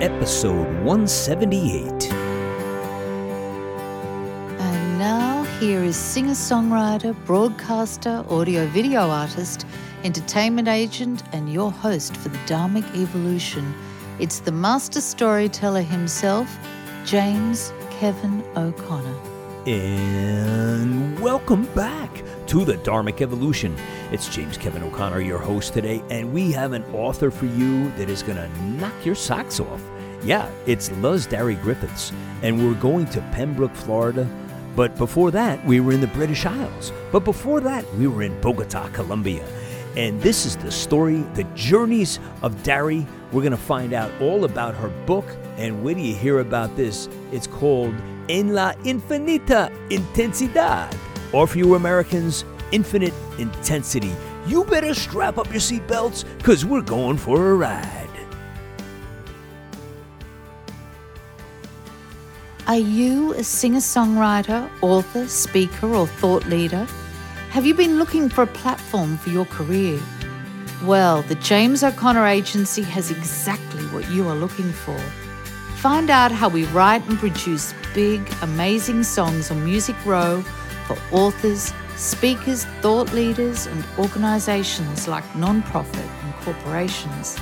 [0.00, 2.12] episode 178.
[4.60, 9.66] And now, here is singer songwriter, broadcaster, audio video artist,
[10.02, 13.74] entertainment agent, and your host for the Dharmic Evolution.
[14.18, 16.58] It's the master storyteller himself,
[17.04, 19.33] James Kevin O'Connor.
[19.66, 23.74] And welcome back to the Dharmic Evolution.
[24.12, 28.10] It's James Kevin O'Connor, your host today, and we have an author for you that
[28.10, 29.82] is going to knock your socks off.
[30.22, 34.28] Yeah, it's Luz Dary Griffiths, and we're going to Pembroke, Florida.
[34.76, 36.92] But before that, we were in the British Isles.
[37.10, 39.46] But before that, we were in Bogota, Colombia.
[39.96, 43.06] And this is the story, the journeys of Darry.
[43.32, 45.24] We're going to find out all about her book.
[45.56, 47.08] And where do you hear about this?
[47.32, 47.94] It's called
[48.28, 50.94] En la Infinita Intensidad
[51.32, 54.14] or for you Americans, infinite intensity.
[54.46, 58.08] You better strap up your seatbelts because we're going for a ride.
[62.66, 66.86] Are you a singer songwriter, author, speaker, or thought leader?
[67.50, 70.00] Have you been looking for a platform for your career?
[70.84, 74.98] Well, the James O'Connor Agency has exactly what you are looking for.
[75.84, 80.40] Find out how we write and produce big, amazing songs on Music Row
[80.86, 87.38] for authors, speakers, thought leaders, and organizations like nonprofit and corporations.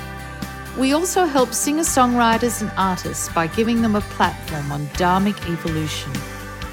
[0.77, 6.11] We also help singer songwriters and artists by giving them a platform on Dharmic Evolution,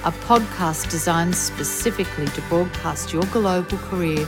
[0.03, 4.27] a podcast designed specifically to broadcast your global career,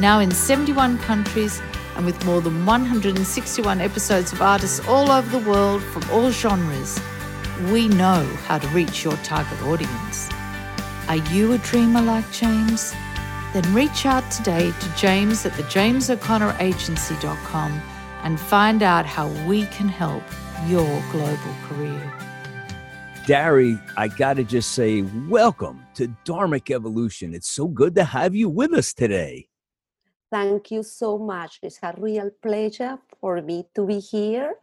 [0.00, 1.60] now in 71 countries
[1.98, 7.00] and with more than 161 episodes of artists all over the world from all genres.
[7.72, 10.28] We know how to reach your target audience.
[11.08, 12.94] Are you a dreamer like James?
[13.52, 17.82] Then reach out today to James at the jamesoconnoragency.com
[18.22, 20.22] and find out how we can help
[20.66, 22.14] your global career.
[23.26, 27.34] Dary, I got to just say, welcome to Dharmic Evolution.
[27.34, 29.48] It's so good to have you with us today.
[30.30, 31.58] Thank you so much.
[31.62, 34.54] It's a real pleasure for me to be here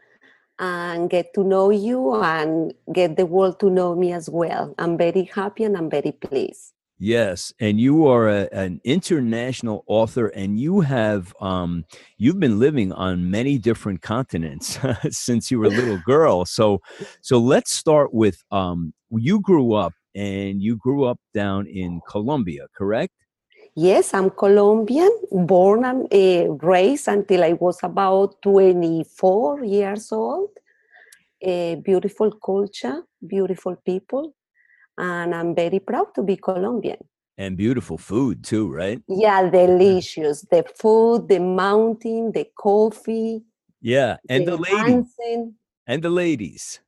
[0.59, 4.73] and get to know you and get the world to know me as well.
[4.77, 6.73] I'm very happy and I'm very pleased.
[6.97, 11.83] Yes, and you are a, an international author, and you have um,
[12.17, 16.45] you've been living on many different continents since you were a little girl.
[16.45, 16.79] So,
[17.21, 22.67] so let's start with um, you grew up, and you grew up down in Colombia,
[22.73, 23.13] correct?
[23.77, 30.51] Yes, I'm Colombian, born and uh, raised until I was about 24 years old.
[31.41, 34.33] A beautiful culture, beautiful people,
[34.97, 36.99] and I'm very proud to be Colombian.
[37.37, 39.01] And beautiful food too, right?
[39.09, 40.43] Yeah, delicious.
[40.49, 43.43] The food, the mountain, the coffee.
[43.81, 45.15] Yeah, and the, the ladies.
[45.85, 46.79] And the ladies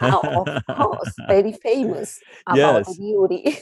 [0.00, 2.96] oh, of course, very famous about yes.
[2.96, 3.58] beauty.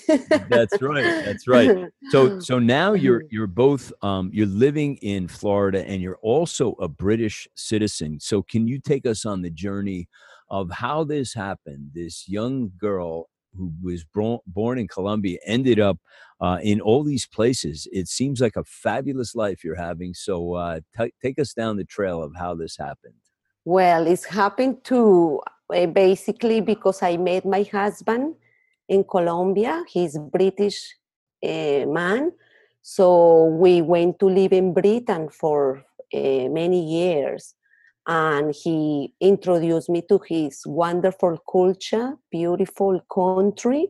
[0.48, 1.24] that's right.
[1.24, 1.88] That's right.
[2.10, 3.28] So, so now you're mm-hmm.
[3.30, 8.20] you're both um, you're living in Florida, and you're also a British citizen.
[8.20, 10.08] So, can you take us on the journey
[10.50, 11.90] of how this happened?
[11.94, 15.98] This young girl who was born, born in Colombia ended up
[16.40, 17.86] uh, in all these places.
[17.92, 20.14] It seems like a fabulous life you're having.
[20.14, 23.14] So, uh, t- take us down the trail of how this happened.
[23.64, 25.40] Well, it's happened to
[25.86, 28.34] basically because I met my husband
[28.88, 29.84] in Colombia.
[29.88, 30.96] He's British
[31.42, 32.32] uh, man,
[32.82, 35.84] so we went to live in Britain for
[36.14, 37.54] uh, many years,
[38.06, 43.88] and he introduced me to his wonderful culture, beautiful country.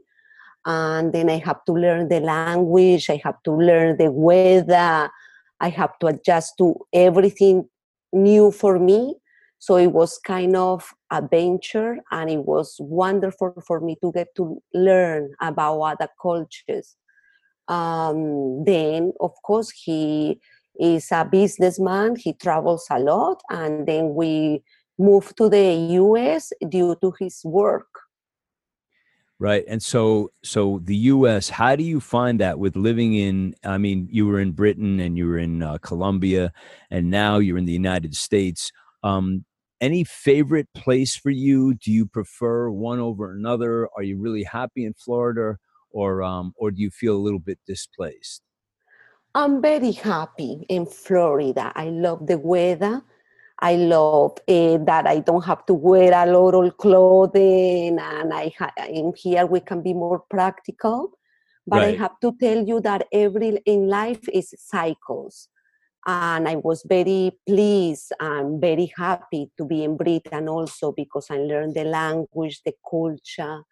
[0.65, 3.11] And then I have to learn the language.
[3.11, 5.11] I have to learn the weather.
[5.59, 7.69] I have to adjust to everything
[8.13, 9.17] new for me
[9.63, 14.61] so it was kind of adventure and it was wonderful for me to get to
[14.75, 16.97] learn about other cultures.
[17.69, 20.41] Um, then, of course, he
[20.81, 24.65] is a businessman, he travels a lot, and then we
[24.99, 27.87] moved to the US due to his work.
[29.39, 29.65] Right.
[29.69, 34.09] And so so the US, how do you find that with living in I mean,
[34.11, 36.53] you were in Britain and you were in uh, Colombia
[36.91, 38.73] and now you're in the United States.
[39.05, 39.45] Um,
[39.83, 41.75] any favorite place for you?
[41.75, 43.89] Do you prefer one over another?
[43.97, 45.59] Are you really happy in Florida,
[45.91, 48.43] or um, or do you feel a little bit displaced?
[49.35, 51.73] I'm very happy in Florida.
[51.75, 53.03] I love the weather.
[53.59, 58.53] I love uh, that I don't have to wear a lot of clothing, and I
[58.59, 61.19] ha- in here we can be more practical.
[61.67, 61.95] But right.
[61.95, 65.49] I have to tell you that every in life is cycles
[66.07, 71.37] and I was very pleased and very happy to be in Britain also because I
[71.37, 73.63] learned the language, the culture,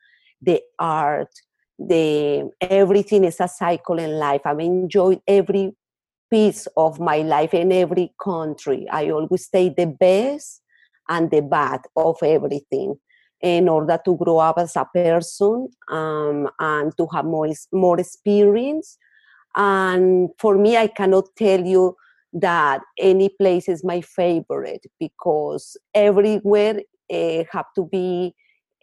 [0.41, 1.32] the art,
[1.79, 4.43] the everything is a cycle in life.
[4.44, 5.75] I've enjoyed every
[6.31, 8.87] piece of my life in every country.
[8.91, 10.62] I always say the best
[11.09, 12.94] and the bad of everything
[13.41, 18.99] in order to grow up as a person um, and to have more more experience.
[19.56, 21.97] And for me, I cannot tell you
[22.32, 26.81] that any place is my favorite because everywhere
[27.12, 28.35] uh, have to be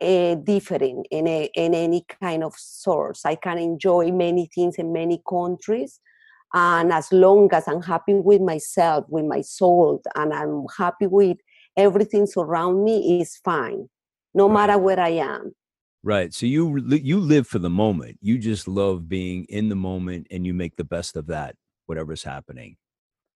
[0.01, 3.21] uh, different in, a, in any kind of source.
[3.25, 5.99] I can enjoy many things in many countries.
[6.53, 11.38] And as long as I'm happy with myself, with my soul, and I'm happy with
[11.75, 13.89] everything surround me, is fine,
[14.33, 14.53] no right.
[14.53, 15.53] matter where I am.
[16.03, 16.33] Right.
[16.33, 18.19] So you you live for the moment.
[18.21, 21.55] You just love being in the moment, and you make the best of that,
[21.85, 22.77] whatever's happening.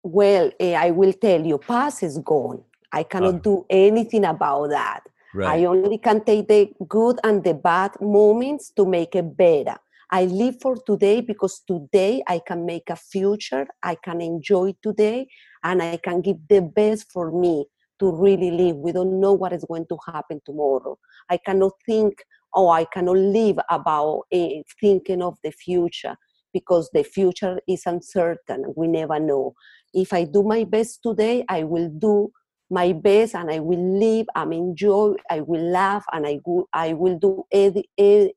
[0.03, 2.63] Well, uh, I will tell you, past is gone.
[2.91, 5.03] I cannot uh, do anything about that.
[5.33, 5.61] Right.
[5.61, 9.77] I only can take the good and the bad moments to make it better.
[10.09, 15.29] I live for today because today I can make a future, I can enjoy today,
[15.63, 17.65] and I can give the best for me
[17.99, 18.75] to really live.
[18.75, 20.97] We don't know what is going to happen tomorrow.
[21.29, 24.47] I cannot think, oh, I cannot live about uh,
[24.81, 26.17] thinking of the future
[26.53, 28.73] because the future is uncertain.
[28.75, 29.53] We never know.
[29.93, 32.31] If I do my best today, I will do
[32.69, 36.93] my best and I will live, I'm enjoy, I will laugh, and I will, I
[36.93, 37.83] will do any,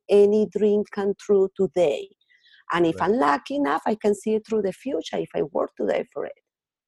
[0.08, 2.08] any dream come true today.
[2.72, 3.04] And if right.
[3.10, 6.26] I'm lucky enough, I can see it through the future if I work today for
[6.26, 6.32] it.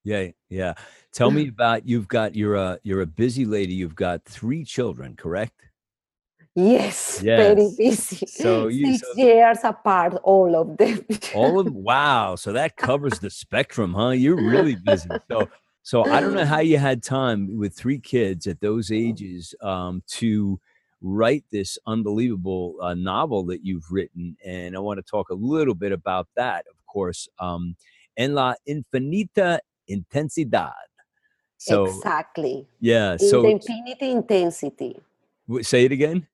[0.03, 0.73] Yeah, yeah.
[1.13, 3.73] Tell me about you've got you're a you're a busy lady.
[3.73, 5.69] You've got three children, correct?
[6.59, 7.37] Yes, yes.
[7.37, 8.25] very busy.
[8.25, 11.05] So you, six so, years apart, all of them.
[11.35, 12.35] all of wow.
[12.35, 14.09] So that covers the spectrum, huh?
[14.09, 15.07] You're really busy.
[15.29, 15.47] So
[15.83, 20.01] so I don't know how you had time with three kids at those ages um,
[20.07, 20.59] to
[20.99, 25.75] write this unbelievable uh, novel that you've written, and I want to talk a little
[25.75, 27.29] bit about that, of course.
[27.39, 27.75] Um,
[28.17, 30.73] en la infinita intensidad.
[31.57, 32.67] So exactly.
[32.79, 33.11] Yeah.
[33.13, 34.99] In so the infinity intensity.
[35.61, 36.25] Say it again.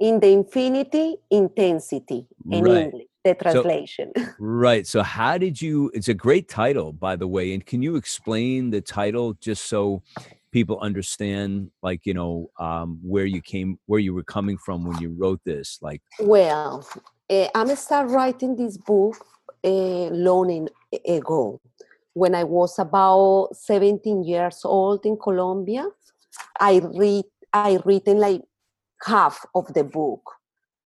[0.00, 2.84] In the infinity intensity in right.
[2.84, 4.12] English the translation.
[4.16, 4.86] So, right.
[4.86, 5.90] So, how did you?
[5.94, 7.52] It's a great title, by the way.
[7.52, 10.02] And can you explain the title just so
[10.52, 14.98] people understand, like you know, um, where you came, where you were coming from when
[15.00, 15.78] you wrote this?
[15.82, 16.86] Like, well,
[17.28, 19.16] uh, I'm start writing this book
[19.62, 20.68] uh, long
[21.06, 21.60] ago
[22.14, 25.86] when I was about 17 years old in Colombia.
[26.58, 28.42] I read, I written like
[29.04, 30.22] half of the book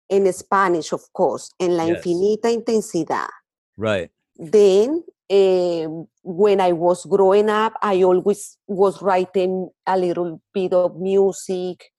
[0.09, 1.97] in Spanish, of course, en la yes.
[1.99, 3.29] infinita intensidad.
[3.77, 4.11] Right.
[4.37, 5.89] Then, uh,
[6.23, 11.93] when I was growing up, I always was writing a little bit of music,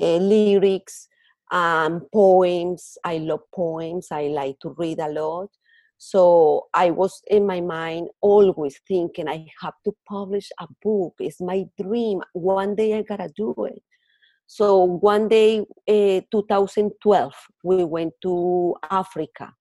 [0.00, 1.08] uh, lyrics,
[1.52, 2.98] um, poems.
[3.04, 4.08] I love poems.
[4.10, 5.50] I like to read a lot.
[5.98, 11.14] So I was in my mind always thinking I have to publish a book.
[11.20, 12.22] It's my dream.
[12.32, 13.82] One day I gotta do it.
[14.52, 17.32] So one day, uh, 2012,
[17.64, 19.54] we went to Africa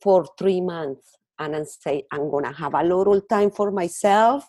[0.00, 4.48] for three months, and I say I'm gonna have a little time for myself.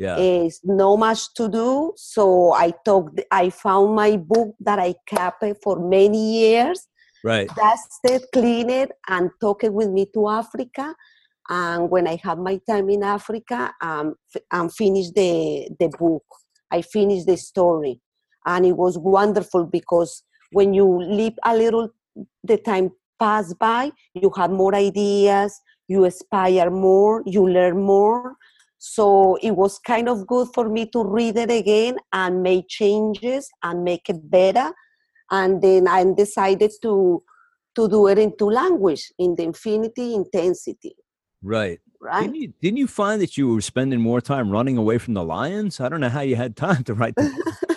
[0.00, 1.92] Yeah, it's no much to do.
[1.94, 3.20] So I talked.
[3.30, 6.88] I found my book that I kept for many years.
[7.22, 7.48] Right.
[7.54, 10.92] Dusted, cleaned it, and took it with me to Africa.
[11.48, 14.16] And when I have my time in Africa, um,
[14.50, 16.24] and finished the the book.
[16.72, 18.00] I finished the story
[18.46, 21.88] and it was wonderful because when you live a little
[22.44, 28.36] the time pass by you have more ideas you aspire more you learn more.
[28.82, 33.50] So it was kind of good for me to read it again and make changes
[33.62, 34.72] and make it better.
[35.30, 37.22] And then i decided to
[37.76, 40.94] to do it into language in the infinity intensity.
[41.42, 41.80] Right.
[42.02, 42.22] Right.
[42.22, 45.22] Didn't you, didn't you find that you were spending more time running away from the
[45.22, 45.80] lions?
[45.80, 47.14] I don't know how you had time to write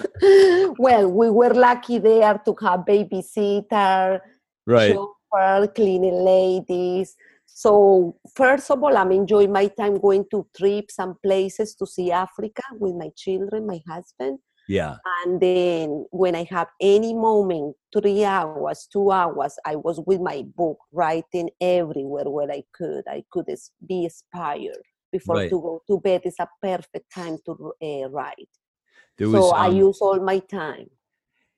[0.77, 4.19] well, we were lucky there to have babysitter,
[4.65, 4.93] right.
[4.93, 7.15] chauffeur, cleaning ladies.
[7.45, 12.11] So first of all, I'm enjoying my time going to trips and places to see
[12.11, 14.39] Africa with my children, my husband.
[14.67, 14.95] Yeah.
[15.25, 20.43] And then when I have any moment, three hours, two hours, I was with my
[20.55, 23.03] book, writing everywhere where I could.
[23.07, 23.47] I could
[23.85, 25.49] be inspired before right.
[25.49, 26.21] to go to bed.
[26.23, 28.49] It's a perfect time to uh, write.
[29.17, 30.89] There so was, um, I use all my time.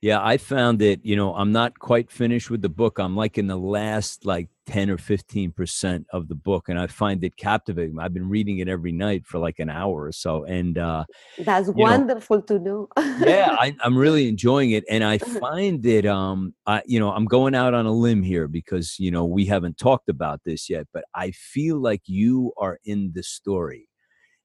[0.02, 3.00] Yeah, I found it, you know, I'm not quite finished with the book.
[3.00, 7.24] I'm like in the last like 10 or 15% of the book and I find
[7.24, 7.98] it captivating.
[8.00, 10.44] I've been reading it every night for like an hour or so.
[10.44, 11.06] And uh
[11.40, 12.88] That's wonderful know, to know.
[13.26, 14.84] yeah, I, am really enjoying it.
[14.92, 18.48] And I find that um I you know, I'm going out on a limb here
[18.48, 22.80] because, you know, we haven't talked about this yet, but I feel like you are
[22.86, 23.88] in the story.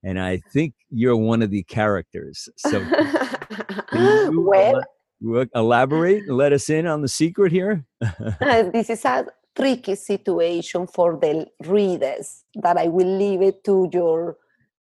[0.02, 2.48] And I think you're one of the characters.
[2.56, 2.80] So
[4.32, 4.82] well
[5.20, 7.84] elaborate and let us in on the secret here?
[8.00, 13.88] Uh, this is a tricky situation for the readers that I will leave it to
[13.92, 14.36] your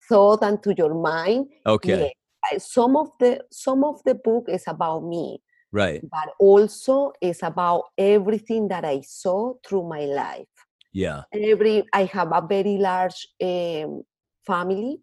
[0.09, 1.47] thought and to your mind.
[1.65, 2.13] Okay.
[2.51, 2.57] Yeah.
[2.59, 5.41] Some of the some of the book is about me.
[5.71, 6.01] Right.
[6.03, 10.47] But also is about everything that I saw through my life.
[10.93, 11.23] Yeah.
[11.33, 14.03] Every I have a very large um,
[14.45, 15.01] family,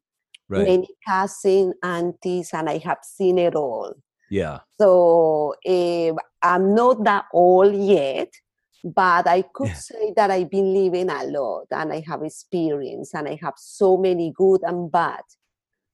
[0.52, 0.66] right.
[0.66, 3.94] many cousins, aunties, and I have seen it all.
[4.30, 4.60] Yeah.
[4.80, 8.32] So uh, I'm not that old yet,
[8.84, 9.74] but I could yeah.
[9.74, 13.96] say that I've been living a lot and I have experience and I have so
[13.96, 15.20] many good and bad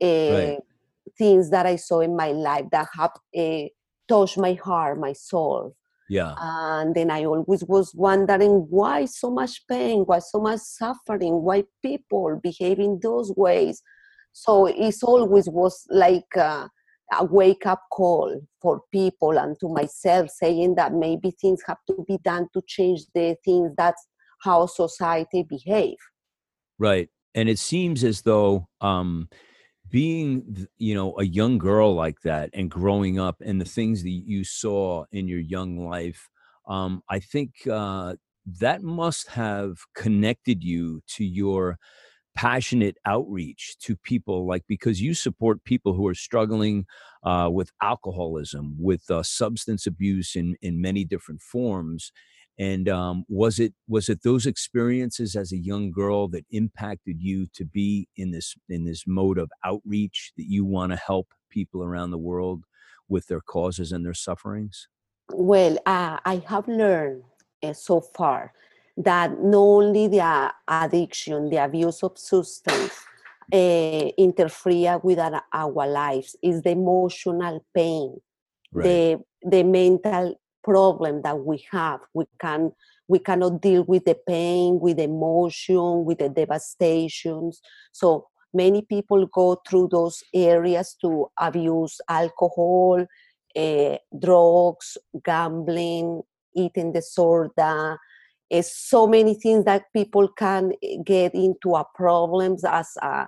[0.03, 0.59] uh, right.
[1.17, 3.65] things that I saw in my life that have uh,
[4.09, 5.75] touched my heart, my soul.
[6.09, 6.35] Yeah.
[6.41, 11.65] And then I always was wondering why so much pain, why so much suffering, why
[11.83, 13.83] people behave in those ways.
[14.33, 16.69] So it's always was like uh,
[17.13, 22.05] a wake up call for people and to myself saying that maybe things have to
[22.07, 24.07] be done to change the things that's
[24.43, 25.97] how society behave.
[26.79, 27.09] Right.
[27.35, 29.29] And it seems as though um
[29.91, 34.11] being you know a young girl like that and growing up and the things that
[34.11, 36.29] you saw in your young life
[36.67, 41.79] um i think uh that must have connected you to your
[42.39, 46.87] passionate outreach to people like because you support people who are struggling
[47.25, 52.13] uh, with alcoholism with uh, substance abuse in in many different forms.
[52.57, 57.49] And um, was it was it those experiences as a young girl that impacted you
[57.55, 61.83] to be in this in this mode of outreach that you want to help people
[61.83, 62.63] around the world
[63.09, 64.87] with their causes and their sufferings?
[65.33, 67.25] Well uh, i have learned
[67.65, 68.53] uh, so far
[68.99, 72.93] that not only the addiction, the abuse of substance
[73.53, 78.21] uh, interfere with our, our, lives, is the emotional pain,
[78.73, 78.85] right.
[78.85, 82.01] the the mental problem that we have.
[82.13, 82.73] We can
[83.07, 87.63] we cannot deal with the pain, with the emotion, with the devastations.
[87.93, 93.07] So many people go through those areas to abuse alcohol,
[93.57, 96.23] uh, drugs, gambling,
[96.55, 97.99] eating disorder,
[98.51, 103.27] is so many things that people can eh, get into a problems as a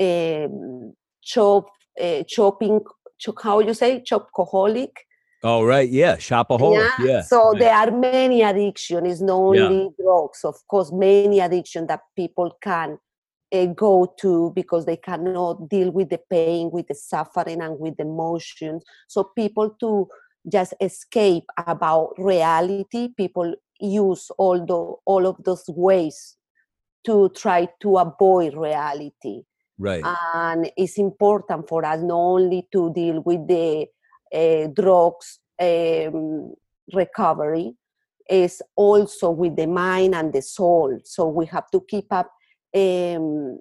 [0.00, 1.66] um, chop
[2.00, 2.80] uh, chopping
[3.18, 4.92] ch- how you say chopcoholic
[5.42, 7.22] oh right yeah shopaholic yeah, yeah.
[7.22, 7.58] so right.
[7.60, 9.88] there are many addiction it's not only yeah.
[10.04, 12.98] drugs of course many addiction that people can
[13.52, 17.96] uh, go to because they cannot deal with the pain with the suffering and with
[17.96, 20.06] the emotions so people to
[20.50, 26.36] just escape about reality people use all the all of those ways
[27.06, 29.42] to try to avoid reality.
[29.78, 30.02] Right.
[30.34, 33.86] And it's important for us not only to deal with the
[34.34, 36.54] uh, drugs um,
[36.92, 37.74] recovery
[38.28, 40.98] is also with the mind and the soul.
[41.04, 42.30] So we have to keep up
[42.74, 43.60] um,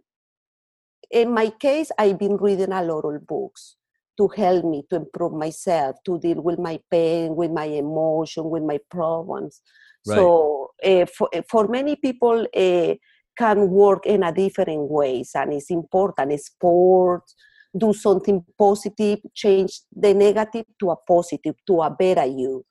[1.09, 3.75] in my case i've been reading a lot of books
[4.17, 8.63] to help me to improve myself to deal with my pain with my emotion with
[8.63, 9.61] my problems
[10.05, 10.15] Right.
[10.15, 12.95] So uh, for, eh, for many people, uh,
[13.37, 16.39] can work in a different ways, and it's important.
[16.39, 17.35] Sports,
[17.77, 22.65] do something positive, change the negative to a positive, to a better you.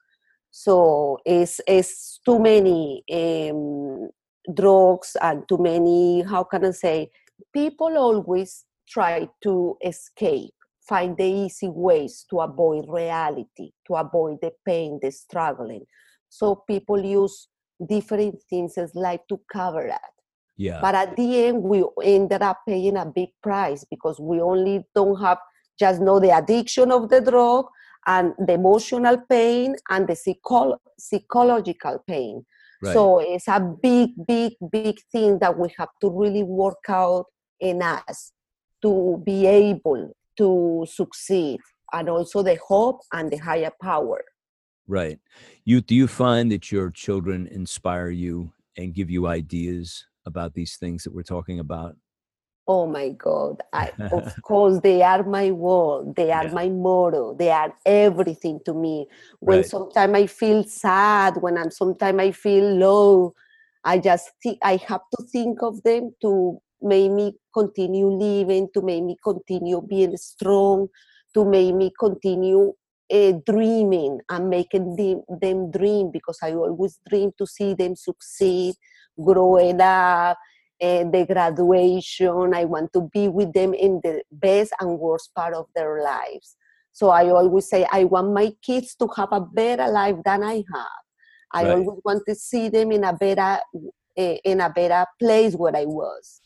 [0.51, 4.09] So it's, it's too many um,
[4.53, 7.11] drugs and too many, how can I say,
[7.53, 10.55] people always try to escape,
[10.89, 15.85] find the easy ways to avoid reality, to avoid the pain, the struggling.
[16.29, 17.49] So people use
[17.89, 20.11] different things as life to cover that.
[20.57, 20.81] Yeah.
[20.81, 25.21] But at the end, we ended up paying a big price because we only don't
[25.21, 25.39] have
[25.79, 27.67] just know the addiction of the drug
[28.07, 32.47] and the emotional pain and the psycho- psychological pain.
[32.83, 32.93] Right.
[32.93, 37.27] So it's a big, big, big thing that we have to really work out
[37.61, 38.33] in us
[38.83, 41.61] to be able to succeed
[41.93, 44.23] and also the hope and the higher power.
[44.89, 45.19] Right.
[45.65, 50.77] You do you find that your children inspire you and give you ideas about these
[50.77, 51.97] things that we're talking about?
[52.69, 53.63] Oh my God.
[53.73, 56.17] I, of course, they are my world.
[56.17, 56.53] They are Yeah.
[56.53, 57.35] my motto.
[57.35, 59.07] They are everything to me.
[59.41, 59.71] When Right.
[59.71, 63.35] sometimes I feel sad, when I'm sometimes I feel low,
[63.85, 68.83] I just think I have to think of them to make me continue living, to
[68.83, 70.89] make me continue being strong,
[71.35, 72.73] to make me continue
[73.13, 78.75] uh, dreaming and making them, them dream because I always dream to see them succeed,
[79.23, 80.39] growing up,
[80.83, 82.55] uh, the graduation.
[82.55, 86.57] I want to be with them in the best and worst part of their lives.
[86.93, 90.65] So I always say I want my kids to have a better life than I
[90.75, 91.03] have.
[91.53, 91.73] I Right.
[91.73, 93.61] always want to see them in a better
[94.19, 96.41] uh, in a better place where I was.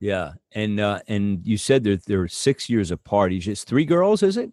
[0.00, 3.32] Yeah, and uh, and you said that they're six years apart.
[3.32, 4.52] He's just three girls, is it?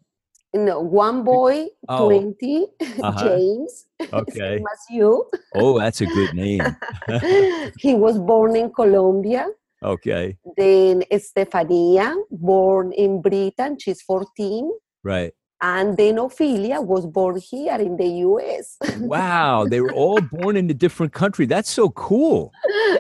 [0.55, 2.07] No, one boy, Oh.
[2.07, 2.67] 20,
[3.03, 3.24] Uh-huh.
[3.27, 4.39] James, Okay.
[4.39, 5.25] same as you.
[5.53, 6.63] Oh, that's a good name.
[7.77, 9.47] he was born in Colombia.
[9.83, 14.71] Okay, Then Estefania, born in Britain, she's 14.
[15.03, 15.33] right.
[15.62, 18.77] And then Ophelia was born here in the US.
[19.00, 21.45] Wow, they were all born in a different country.
[21.45, 22.51] That's so cool.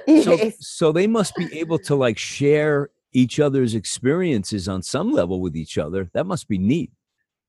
[0.07, 5.11] So, yes, so they must be able to like share each other's experiences on some
[5.11, 6.09] level with each other.
[6.13, 6.91] That must be neat.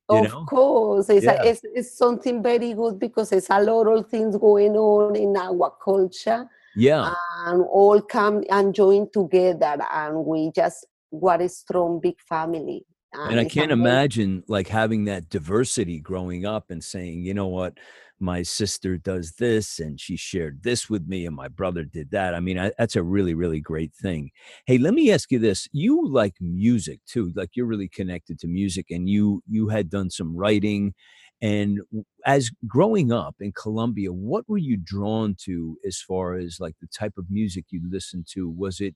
[0.09, 0.45] You of know?
[0.45, 1.09] course.
[1.09, 5.15] It's, a- it's, it's something very good because it's a lot of things going on
[5.15, 6.49] in our culture.
[6.75, 7.11] Yeah,
[7.47, 13.39] and all come and join together and we just what a strong big family and
[13.39, 17.77] I can't imagine like having that diversity growing up and saying, you know what,
[18.19, 22.33] my sister does this and she shared this with me and my brother did that.
[22.33, 24.31] I mean, I, that's a really, really great thing.
[24.65, 25.67] Hey, let me ask you this.
[25.71, 27.31] You like music too.
[27.35, 30.93] Like you're really connected to music and you you had done some writing
[31.41, 31.81] and
[32.25, 36.87] as growing up in Colombia, what were you drawn to as far as like the
[36.87, 38.49] type of music you listened to?
[38.49, 38.95] Was it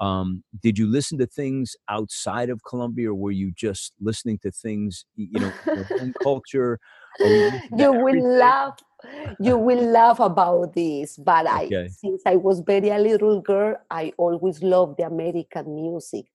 [0.00, 4.50] um, did you listen to things outside of Colombia, or were you just listening to
[4.50, 5.54] things, you know,
[6.22, 6.78] culture?
[7.24, 8.78] You you will laugh
[9.40, 11.86] you will laugh about this but Okay.
[11.86, 16.26] i since i was very a little girl i always loved the american music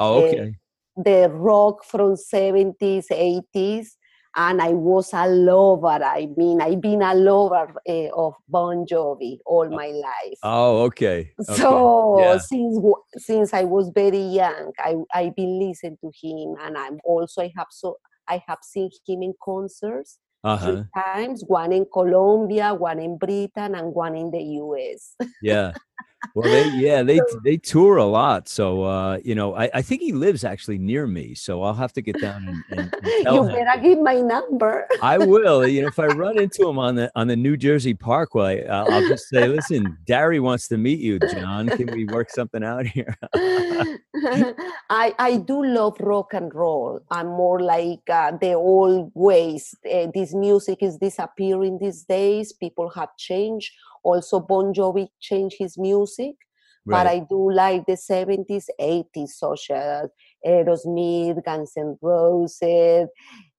[0.00, 0.54] Oh, eh, okay.
[0.96, 3.97] the rock from 70s 80s
[4.38, 9.38] and i was a lover i mean i've been a lover eh, of bon jovi
[9.44, 11.32] all my life Oh, okay.
[11.40, 11.54] okay.
[11.56, 12.38] So yeah.
[12.38, 12.78] since
[13.16, 17.52] since I was very young, I I've been listening to him, and I'm also I
[17.56, 17.96] have so
[18.28, 20.64] I have seen him in concerts Uh-huh.
[20.64, 25.14] three times, one in Colombia, one in Britain, and one in the U.S.
[25.42, 25.72] Yeah.
[26.34, 28.48] Well, they yeah they they tour a lot.
[28.48, 31.34] So uh, you know, I, I think he lives actually near me.
[31.34, 33.64] So I'll have to get down and, and, and tell you him.
[33.64, 34.88] better give my number.
[35.00, 35.66] I will.
[35.66, 38.90] You know, if I run into him on the on the New Jersey Parkway, I'll,
[38.92, 41.68] I'll just say, "Listen, Dary wants to meet you, John.
[41.68, 43.16] Can we work something out here?"
[44.90, 47.00] I I do love rock and roll.
[47.10, 49.74] I'm more like uh, the old ways.
[49.84, 52.52] Uh, this music is disappearing these days.
[52.52, 53.72] People have changed.
[54.08, 56.34] Also, Bon Jovi changed his music,
[56.86, 60.08] but I do like the 70s, 80s, such as
[60.46, 63.08] Aerosmith, Guns N' Roses,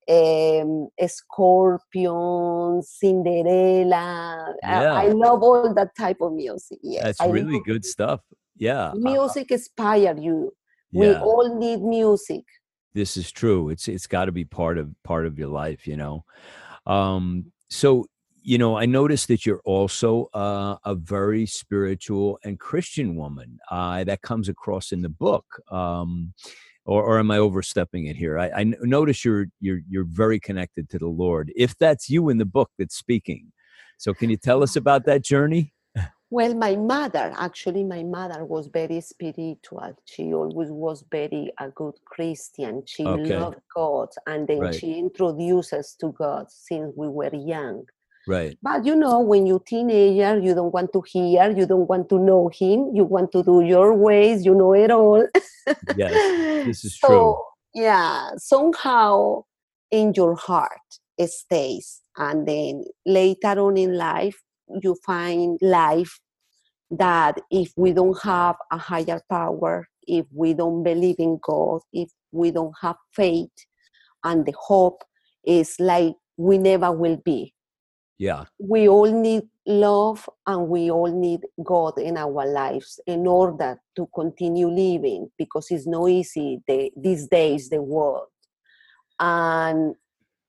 [0.10, 4.56] um, Scorpion, Cinderella.
[4.64, 6.80] I- I, love all that type of music.
[6.82, 8.22] Yes, That's I really good stuff.
[8.58, 8.90] Yeah.
[8.90, 10.52] uh, music inspire you
[10.92, 11.22] we yeah.
[11.22, 12.44] all need music
[12.94, 15.96] this is true it's it's got to be part of part of your life you
[15.96, 16.24] know
[16.86, 18.06] um so
[18.50, 24.04] you know i noticed that you're also uh, a very spiritual and christian woman uh,
[24.04, 26.34] that comes across in the book um
[26.86, 28.40] or, or am i overstepping it here?
[28.40, 32.46] I notice you're you're you're very connected to the lord if that's you in the
[32.46, 33.52] book that's speaking.
[33.98, 35.74] So can you tell us about that journey?
[36.32, 39.94] Well my mother actually my mother was very spiritual.
[40.06, 42.84] She always was very a good christian.
[42.88, 43.36] She Okay.
[43.36, 44.76] loved god and then Right.
[44.80, 47.86] she introduced us to god since we were young
[48.28, 52.10] right but you know when you're teenager you don't want to hear you don't want
[52.10, 55.26] to know him you want to do your ways you know it all
[55.96, 56.12] yes
[56.66, 57.38] this is so, true
[57.74, 59.44] Yeah, somehow
[59.92, 60.80] in your heart
[61.18, 62.02] it stays.
[62.18, 64.42] And then later on in life,
[64.82, 66.20] you find life
[66.92, 72.10] that if we don't have a higher power, if we don't believe in God, if
[72.32, 73.52] we don't have faith
[74.24, 75.04] and the hope,
[75.46, 77.54] is like we never will be.
[78.20, 83.80] Yeah We all need love and we all need God in our lives in order
[83.96, 88.28] to continue living because it's not easy the, these days, the world.
[89.20, 89.96] And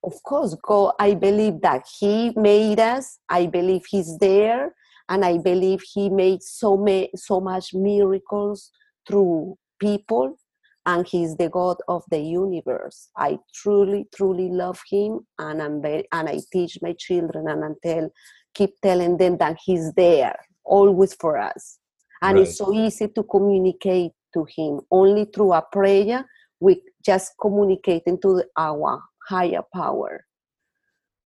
[0.02, 3.18] of course, God, I believe that He made us.
[3.28, 4.74] I believe He's there,
[5.08, 8.70] and I believe He made so many, so much miracles
[9.06, 10.36] through people
[10.86, 13.10] and he's the god of the universe.
[13.16, 17.68] I truly truly love him and i'm very and i teach my children and i
[17.82, 18.10] tell
[18.54, 21.78] keep telling them that he's there always for us.
[22.22, 22.46] And right.
[22.46, 24.80] it's so easy to communicate to him.
[24.90, 26.24] Only through a prayer
[26.60, 30.26] we just communicating to our higher power.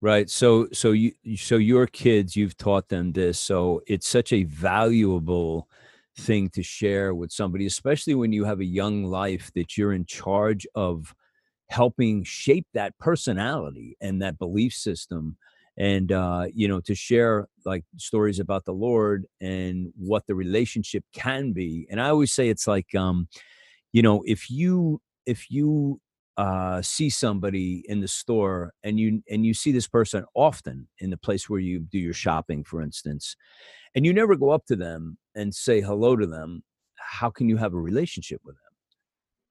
[0.01, 0.29] Right.
[0.31, 3.41] So so you so your kids you've taught them this.
[3.41, 5.69] So it's such a valuable
[6.17, 10.05] thing to share with somebody, especially when you have a young life that you're in
[10.07, 11.15] charge of
[11.69, 15.37] helping shape that personality and that belief system
[15.77, 21.03] and uh you know to share like stories about the lord and what the relationship
[21.13, 21.87] can be.
[21.91, 23.29] And i always say it's like um
[23.93, 26.01] you know if you if you
[26.37, 31.11] uh see somebody in the store and you and you see this person often in
[31.11, 33.37] the place where you do your shopping for instance
[33.95, 36.63] and you never go up to them and say hello to them,
[36.97, 38.65] how can you have a relationship with them?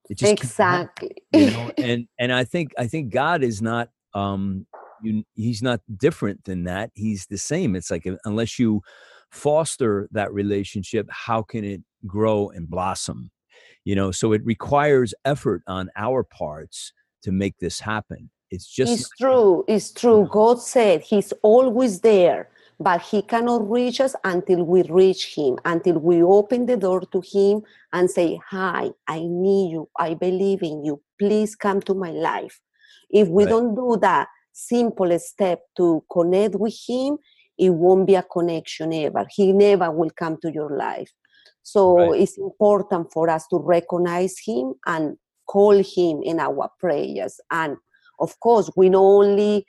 [0.10, 1.16] It just exactly.
[1.32, 4.66] You know, and and I think I think God is not um
[5.02, 6.92] you, he's not different than that.
[6.94, 7.76] He's the same.
[7.76, 8.82] It's like unless you
[9.32, 13.32] foster that relationship, how can it grow and blossom?
[13.84, 16.94] You know, so it requires effort on our parts
[17.24, 18.30] to make this happen.
[18.50, 19.66] It's just It's true.
[19.68, 20.28] It's true.
[20.32, 22.50] God said he's always there
[22.84, 27.22] but he cannot reach us until we reach him, until we open the door to
[27.22, 27.62] him
[27.94, 29.90] and say, Hi, I need you.
[29.98, 31.02] I believe in you.
[31.18, 32.60] Please come to my life.
[33.10, 33.52] If we right.
[33.52, 37.18] don't do that simple step to connect with him,
[37.58, 39.26] it won't be a connection ever.
[39.30, 41.12] He never will come to your life.
[41.62, 42.20] So right.
[42.20, 45.16] it's important for us to recognize him and
[45.48, 47.40] call him in our prayers.
[47.50, 47.78] And
[48.20, 49.66] of course, we not only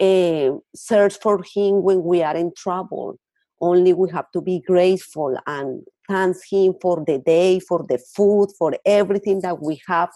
[0.00, 3.18] uh, search for him when we are in trouble.
[3.60, 8.48] Only we have to be grateful and thank him for the day, for the food,
[8.58, 10.10] for everything that we have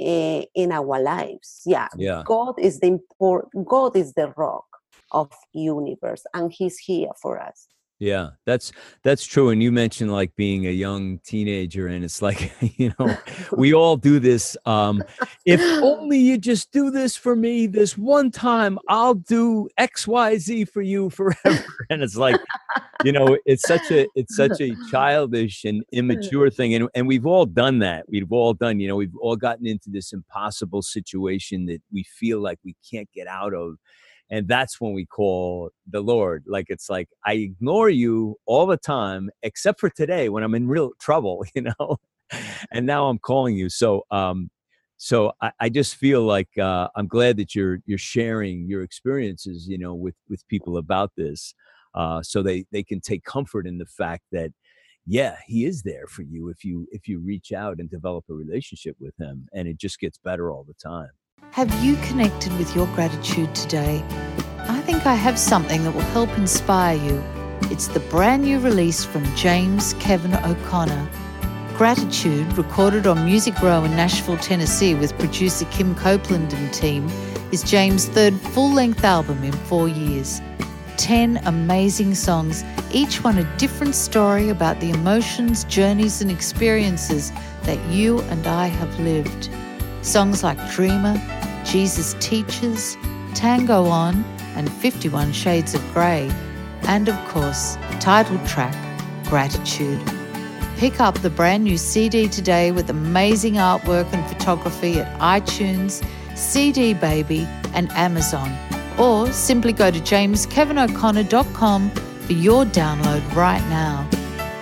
[0.00, 1.62] uh, in our lives.
[1.66, 1.88] Yeah.
[1.96, 2.22] yeah.
[2.24, 3.66] God is the important.
[3.66, 4.66] God is the rock
[5.12, 7.68] of universe, and He's here for us.
[8.00, 8.70] Yeah, that's
[9.02, 9.50] that's true.
[9.50, 13.16] And you mentioned like being a young teenager, and it's like you know
[13.56, 14.56] we all do this.
[14.66, 15.02] Um,
[15.44, 20.38] if only you just do this for me this one time, I'll do X Y
[20.38, 21.64] Z for you forever.
[21.90, 22.40] And it's like
[23.04, 27.26] you know it's such a it's such a childish and immature thing, and and we've
[27.26, 28.06] all done that.
[28.08, 28.78] We've all done.
[28.78, 33.10] You know, we've all gotten into this impossible situation that we feel like we can't
[33.12, 33.74] get out of
[34.30, 38.76] and that's when we call the lord like it's like i ignore you all the
[38.76, 41.96] time except for today when i'm in real trouble you know
[42.70, 44.50] and now i'm calling you so um
[44.98, 49.66] so I, I just feel like uh, I'm glad that you're you're sharing your experiences,
[49.68, 51.54] you know, with with people about this,
[51.94, 54.50] uh, so they they can take comfort in the fact that,
[55.06, 58.34] yeah, he is there for you if you if you reach out and develop a
[58.34, 61.10] relationship with him, and it just gets better all the time.
[61.58, 64.04] Have you connected with your gratitude today?
[64.68, 67.20] I think I have something that will help inspire you.
[67.62, 71.10] It's the brand new release from James Kevin O'Connor.
[71.76, 77.08] Gratitude, recorded on Music Row in Nashville, Tennessee with producer Kim Copeland and team,
[77.50, 80.40] is James' third full length album in four years.
[80.96, 87.84] 10 amazing songs, each one a different story about the emotions, journeys, and experiences that
[87.90, 89.50] you and I have lived.
[90.02, 91.20] Songs like Dreamer,
[91.64, 92.96] Jesus Teaches,
[93.34, 96.30] Tango On, and 51 Shades of Grey,
[96.82, 98.74] and of course, the title track
[99.26, 100.00] Gratitude.
[100.76, 106.04] Pick up the brand new CD today with amazing artwork and photography at iTunes,
[106.36, 108.56] CD Baby, and Amazon,
[108.98, 114.08] or simply go to jameskevino'connor.com for your download right now.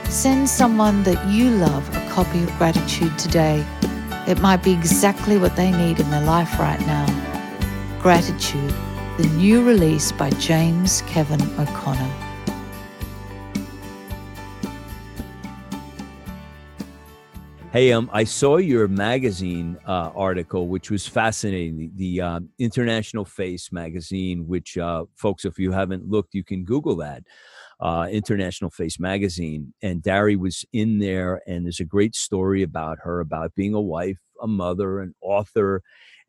[0.08, 3.64] Send someone that you love a copy of Gratitude today
[4.26, 7.06] it might be exactly what they need in their life right now.
[8.00, 8.74] Gratitude,
[9.18, 12.12] the new release by James Kevin O'Connor.
[17.72, 21.92] Hey, um, I saw your magazine uh, article, which was fascinating.
[21.94, 26.96] The, uh, International Face magazine, which uh, folks, if you haven't looked, you can Google
[26.96, 27.22] that
[27.80, 32.98] uh, International Face magazine, and Dary was in there, and there's a great story about
[33.02, 35.82] her, about being a wife, a mother, an author,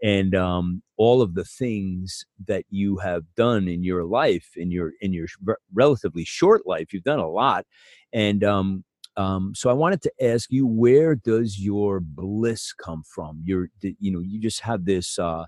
[0.04, 4.92] and um, all of the things that you have done in your life, in your
[5.02, 5.28] in your
[5.74, 6.94] relatively short life.
[6.94, 7.66] You've done a lot,
[8.14, 8.84] and um,
[9.16, 13.42] um, so I wanted to ask you, where does your bliss come from?
[13.44, 15.18] Your, you know, you just have this.
[15.18, 15.46] Uh,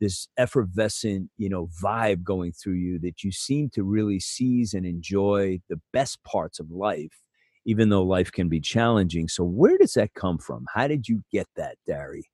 [0.00, 4.86] this effervescent you know vibe going through you that you seem to really seize and
[4.86, 7.22] enjoy the best parts of life
[7.68, 9.28] even though life can be challenging.
[9.28, 10.64] So where does that come from?
[10.74, 12.30] How did you get that, Dary?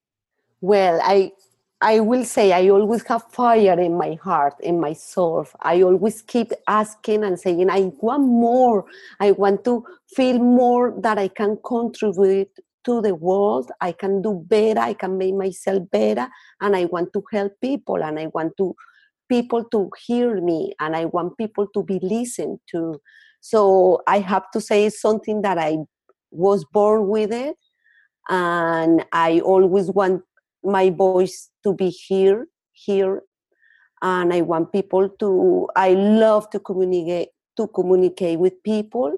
[0.61, 1.33] Well, I
[1.81, 5.47] I will say I always have fire in my heart, in my soul.
[5.61, 8.85] I always keep asking and saying, I want more.
[9.19, 9.85] I want to
[10.17, 12.53] feel more that I can contribute
[12.85, 13.71] to the world.
[13.81, 14.81] I can do better.
[14.81, 16.29] I can make myself better.
[16.61, 18.75] And I want to help people and I want to
[19.29, 23.01] people to hear me and I want people to be listened to.
[23.41, 25.79] So I have to say something that I
[26.31, 27.57] was born with it.
[28.29, 30.23] And I always want
[30.63, 33.23] my voice to be here here
[34.03, 39.17] and i want people to i love to communicate to communicate with people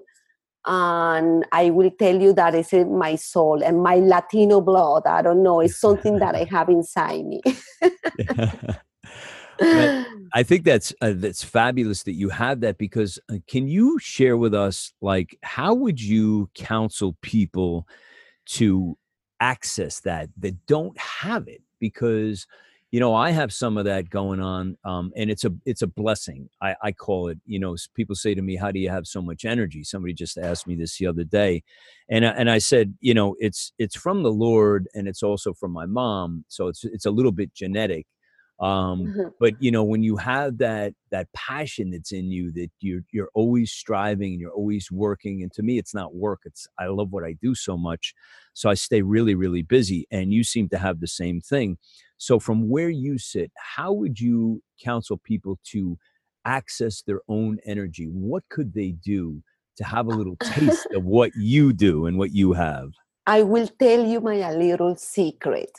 [0.67, 5.07] and i will tell you that is in my soul and my latino blood.
[5.07, 5.61] I don't know.
[5.61, 7.41] It's something that i have inside me.
[10.33, 14.37] I think that's uh, that's fabulous that you have that because uh, can you share
[14.37, 17.87] with us like how would you counsel people
[18.47, 18.97] to
[19.39, 21.61] access that that don't have it?
[21.79, 22.45] Because
[22.91, 25.87] you know i have some of that going on um, and it's a it's a
[25.87, 29.07] blessing I, I call it you know people say to me how do you have
[29.07, 31.63] so much energy somebody just asked me this the other day
[32.09, 35.71] and and i said you know it's it's from the lord and it's also from
[35.71, 38.07] my mom so it's it's a little bit genetic
[38.59, 39.27] um mm-hmm.
[39.39, 43.29] but you know when you have that that passion that's in you that you're you're
[43.35, 47.11] always striving and you're always working and to me it's not work it's i love
[47.11, 48.15] what i do so much
[48.53, 51.77] so i stay really really busy and you seem to have the same thing
[52.17, 55.97] so from where you sit how would you counsel people to
[56.45, 59.41] access their own energy what could they do
[59.75, 62.89] to have a little taste of what you do and what you have
[63.25, 65.71] i will tell you my little secret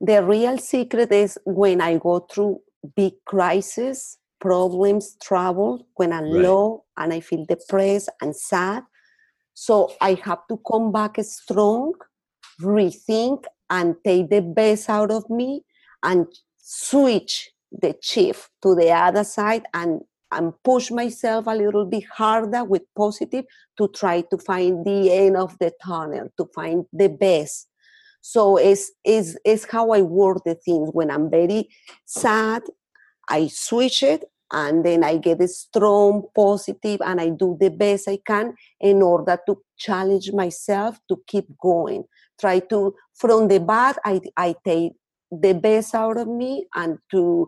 [0.00, 2.60] the real secret is when I go through
[2.96, 6.42] big crisis, problems, trouble, when I'm right.
[6.42, 8.84] low and I feel depressed and sad.
[9.52, 11.92] So I have to come back strong,
[12.62, 15.64] rethink, and take the best out of me
[16.02, 16.26] and
[16.58, 20.00] switch the shift to the other side and
[20.32, 23.44] and push myself a little bit harder with positive
[23.76, 27.66] to try to find the end of the tunnel to find the best
[28.20, 30.90] so it's, it's, it's how I work the things.
[30.92, 31.68] When I'm very
[32.04, 32.62] sad,
[33.28, 38.08] I switch it and then I get a strong, positive, and I do the best
[38.08, 42.04] I can in order to challenge myself to keep going.
[42.38, 44.92] Try to, from the bad, I, I take
[45.30, 47.46] the best out of me and to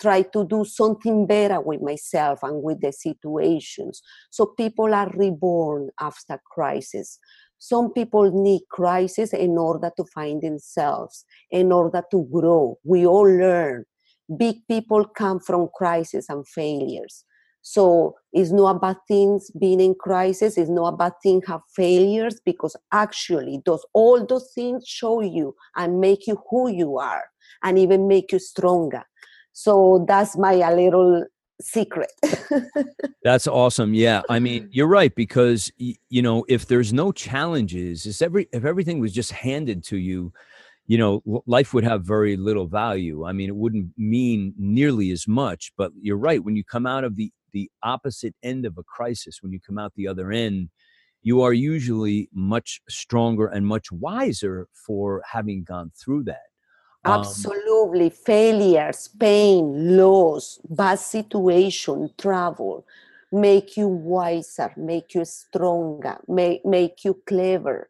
[0.00, 4.02] try to do something better with myself and with the situations.
[4.30, 7.18] So people are reborn after crisis.
[7.58, 12.78] Some people need crisis in order to find themselves, in order to grow.
[12.82, 13.84] We all learn.
[14.36, 17.24] Big people come from crisis and failures.
[17.62, 20.58] So it's not about things being in crisis.
[20.58, 26.00] It's not about things have failures because actually those all those things show you and
[26.00, 27.24] make you who you are
[27.62, 29.04] and even make you stronger.
[29.52, 31.24] So that's my little
[31.60, 32.10] secret.
[33.22, 33.94] That's awesome.
[33.94, 34.22] Yeah.
[34.28, 38.98] I mean, you're right because you know, if there's no challenges, if every if everything
[38.98, 40.32] was just handed to you,
[40.86, 43.24] you know, life would have very little value.
[43.24, 47.04] I mean, it wouldn't mean nearly as much, but you're right when you come out
[47.04, 50.70] of the the opposite end of a crisis, when you come out the other end,
[51.22, 56.48] you are usually much stronger and much wiser for having gone through that.
[57.04, 58.10] Um, Absolutely.
[58.10, 62.84] Failures, pain, loss, bad situation, travel
[63.32, 67.88] make you wiser, make you stronger, make, make you clever.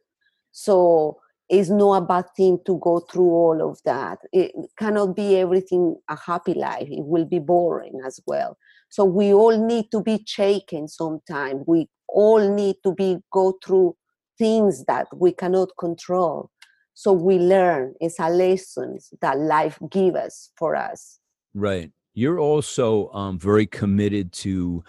[0.52, 4.20] So it's not a bad thing to go through all of that.
[4.32, 6.88] It cannot be everything a happy life.
[6.88, 8.56] It will be boring as well.
[8.92, 11.64] So we all need to be shaken sometimes.
[11.66, 13.96] We all need to be go through
[14.36, 16.50] things that we cannot control.
[16.92, 17.94] So we learn.
[18.02, 21.20] It's a lessons that life gives us for us.
[21.54, 21.90] Right.
[22.12, 24.84] You're also um, very committed to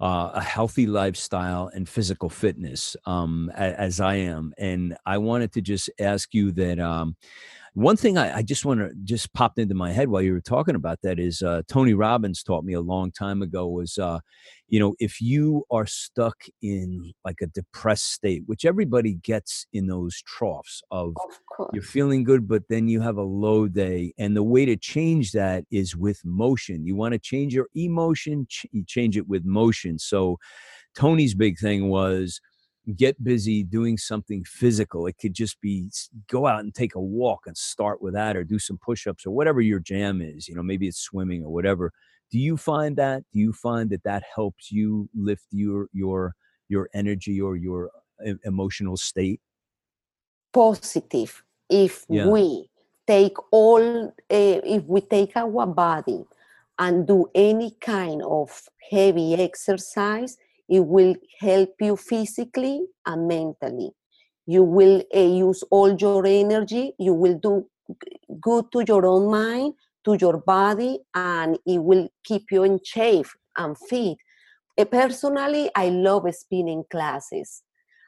[0.00, 4.54] uh, a healthy lifestyle and physical fitness um, as i am.
[4.56, 7.16] And i wanted to just ask you that um,
[7.78, 10.40] one thing I, I just want to just popped into my head while you were
[10.40, 14.18] talking about that is uh, Tony Robbins taught me a long time ago was, uh,
[14.66, 19.86] you know, if you are stuck in like a depressed state, which everybody gets in
[19.86, 21.14] those troughs of,
[21.60, 24.76] of you're feeling good, but then you have a low day, and the way to
[24.76, 26.84] change that is with motion.
[26.84, 30.00] You want to change your emotion, ch- you change it with motion.
[30.00, 30.36] So
[30.96, 32.40] Tony's big thing was
[32.96, 35.06] get busy doing something physical.
[35.06, 35.90] It could just be
[36.30, 39.30] go out and take a walk and start with that or do some push-ups or
[39.30, 41.92] whatever your jam is, you know, maybe it's swimming or whatever.
[42.30, 43.24] Do you find that?
[43.32, 46.34] Do you find that that helps you lift your your
[46.68, 47.90] your energy or your
[48.26, 49.40] e- emotional state?
[50.52, 51.42] Positive.
[51.68, 52.26] If Yeah.
[52.28, 52.70] we
[53.06, 56.24] take all, uh, if we take our body
[56.78, 60.36] and do any kind of heavy exercise,
[60.68, 63.90] it will help you physically and mentally.
[64.46, 66.92] You will uh, use all your energy.
[66.98, 67.66] You will do
[68.40, 73.26] good to your own mind, to your body, and it will keep you in shape
[73.56, 74.18] and fit.
[74.78, 77.62] Uh, personally, I love spinning classes.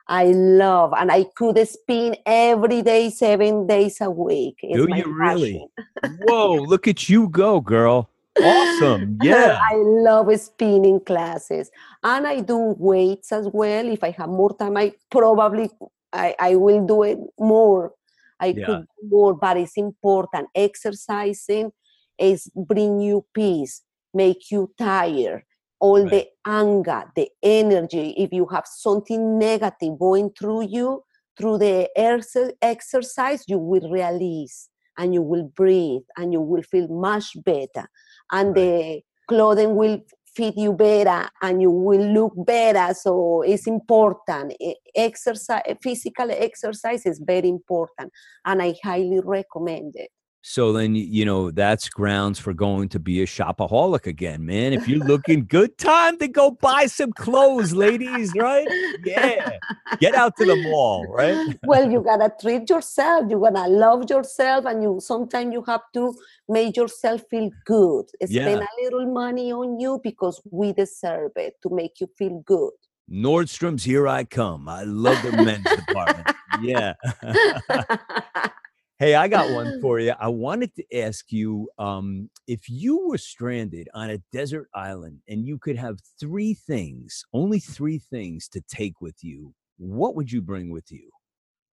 [0.09, 4.57] I love, and I could spin every day, seven days a week.
[4.63, 5.67] It's Do you really?
[6.25, 8.11] Whoa, look at you go, girl.
[8.43, 9.19] Awesome.
[9.23, 9.59] Yeah.
[9.61, 11.71] I love spinning classes,
[12.03, 13.87] and I do weights as well.
[13.89, 15.71] If I have more time, I probably
[16.13, 17.93] I, I will do it more.
[18.41, 18.67] I Yeah.
[18.67, 20.49] could do more, but it's important.
[20.55, 21.73] Exercising
[22.19, 23.83] is bring you peace,
[24.15, 25.43] make you tired.
[25.79, 26.11] All Right.
[26.11, 28.15] the anger, the energy.
[28.19, 31.05] If you have something negative going through you,
[31.39, 36.87] through the exer- exercise, you will release and you will breathe and you will feel
[36.89, 37.89] much better.
[38.33, 40.01] And the clothing will
[40.37, 42.95] fit you better and you will look better.
[42.95, 44.55] So it's important.
[44.95, 48.13] Exercise, physical exercise is very important,
[48.45, 50.11] and I highly recommend it.
[50.43, 54.73] So then, you know, that's grounds for going to be a shopaholic again, man.
[54.73, 58.67] If you're looking good, time to go buy some clothes, ladies, right?
[59.05, 59.59] Yeah.
[59.99, 61.59] Get out to the mall, right?
[61.65, 63.27] well, you gotta treat yourself.
[63.29, 66.15] You gotta love yourself, and you sometimes you have to
[66.49, 68.07] make yourself feel good.
[68.25, 68.61] Spend Yeah.
[68.65, 72.73] a little money on you because we deserve it to make you feel good.
[73.11, 74.69] Nordstrom's, here I come.
[74.69, 76.29] I love the men's department.
[76.63, 76.95] Yeah.
[79.01, 80.13] Hey, I got one for you.
[80.21, 85.47] I wanted to ask you um, if you were stranded on a desert island and
[85.47, 90.43] you could have three things, only three things to take with you, what would you
[90.43, 91.11] bring with you?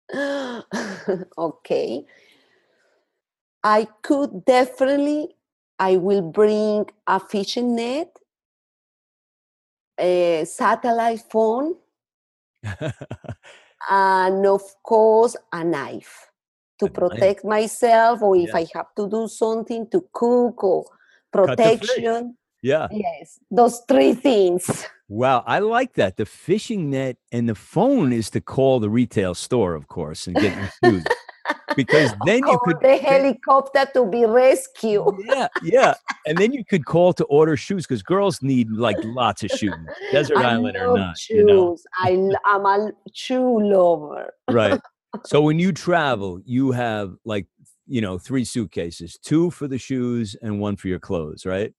[1.38, 2.06] okay.
[3.64, 5.36] I could definitely,
[5.78, 8.18] I will bring a fishing net,
[10.00, 11.76] a satellite phone,
[13.90, 16.30] and of course, a knife
[16.80, 18.58] to protect myself, or if Yeah.
[18.58, 20.86] I have to do something to cook or
[21.34, 21.80] Cut the fish.
[21.80, 22.38] protection.
[22.64, 22.88] yeah.
[22.92, 24.86] Yes, those three things.
[25.10, 25.44] Wow.
[25.48, 26.18] I like that.
[26.18, 30.36] The fishing net and the phone is to call the retail store, of course, and
[30.36, 31.04] get your shoes.
[31.78, 32.82] Because then you could.
[32.82, 35.16] the helicopter to be rescued.
[35.26, 35.94] yeah, yeah.
[36.26, 39.74] And then you could call to order shoes because girls need like lots of shoes,
[40.12, 41.16] desert I island or not.
[41.30, 41.76] You know?
[41.78, 41.84] shoes.
[42.44, 44.34] I'm a shoe lover.
[44.52, 44.80] right
[45.26, 47.48] so when you travel you have like
[47.88, 51.74] you know three suitcases two for the shoes and one for your clothes right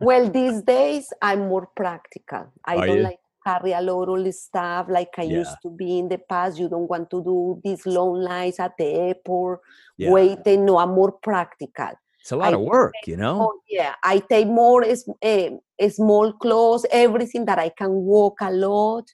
[0.00, 2.52] Well, these days I'm more practical.
[2.64, 3.02] I Are don't you?
[3.02, 5.38] like carry a lot of stuff like I Yeah.
[5.38, 6.58] used to be in the past.
[6.58, 9.60] You don't want to do these long lines at the airport,
[9.98, 10.64] yeah waiting.
[10.66, 11.90] No, I'm more practical.
[12.20, 15.50] it's a lot I of work you know Oh, yeah, I take more is, eh,
[15.88, 19.04] small clothes, everything that I can walk a lot.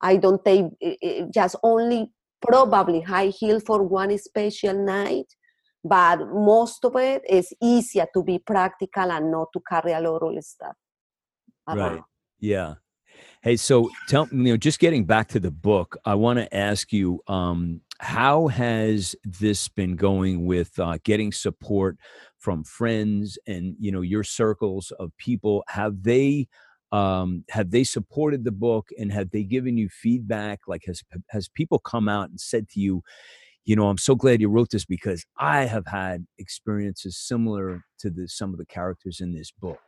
[0.00, 2.10] I don't take eh, eh, just only
[2.42, 5.26] probably high heel for one special night,
[5.84, 10.22] but most of it is easier to be practical and not to carry a lot
[10.22, 10.76] of stuff.
[11.68, 12.02] right around.
[12.40, 12.74] yeah
[13.42, 16.54] hey so tell me you know just getting back to the book i want to
[16.54, 21.96] ask you um how has this been going with uh, getting support
[22.38, 26.48] from friends and you know your circles of people have they
[26.92, 30.60] um have they supported the book and have they given you feedback?
[30.66, 33.02] Like has has people come out and said to you
[33.64, 38.10] you know i'm so glad you wrote this because i have had experiences similar to
[38.10, 39.78] the some of the characters in this book.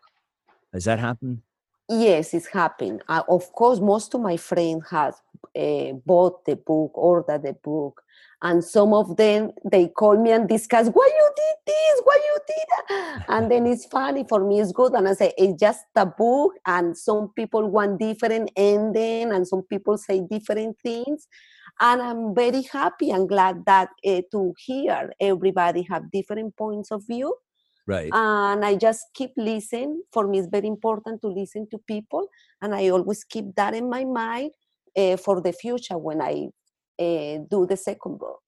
[0.73, 1.43] Has that happened?
[1.88, 3.03] Yes, it's happened.
[3.09, 5.14] Uh, of course, most of my friends have
[5.57, 8.01] uh, bought the book, ordered the book,
[8.40, 12.38] and some of them they call me and discuss why you did this, why you
[12.46, 14.61] did that, and then it's funny for me.
[14.61, 19.33] It's good, and I say it's just a book, and some people want different ending,
[19.33, 21.27] and some people say different things,
[21.81, 27.03] and I'm very happy and glad that uh, to hear everybody have different points of
[27.07, 27.35] view
[27.87, 30.03] right and I just keep listening.
[30.12, 32.29] For me, it's very important to listen to people,
[32.62, 34.53] and I always keep that in my mind
[34.96, 36.48] uh, for the future when I
[36.98, 38.43] uh, do the second book.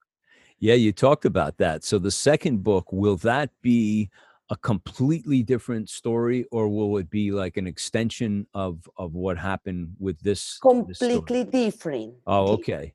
[0.59, 1.83] Yeah, you talked about that.
[1.83, 4.09] So the second book, will that be
[4.49, 9.95] a completely different story or will it be like an extension of of what happened
[9.99, 10.99] with this this?
[10.99, 12.15] Completely different.
[12.25, 12.93] Oh, okay.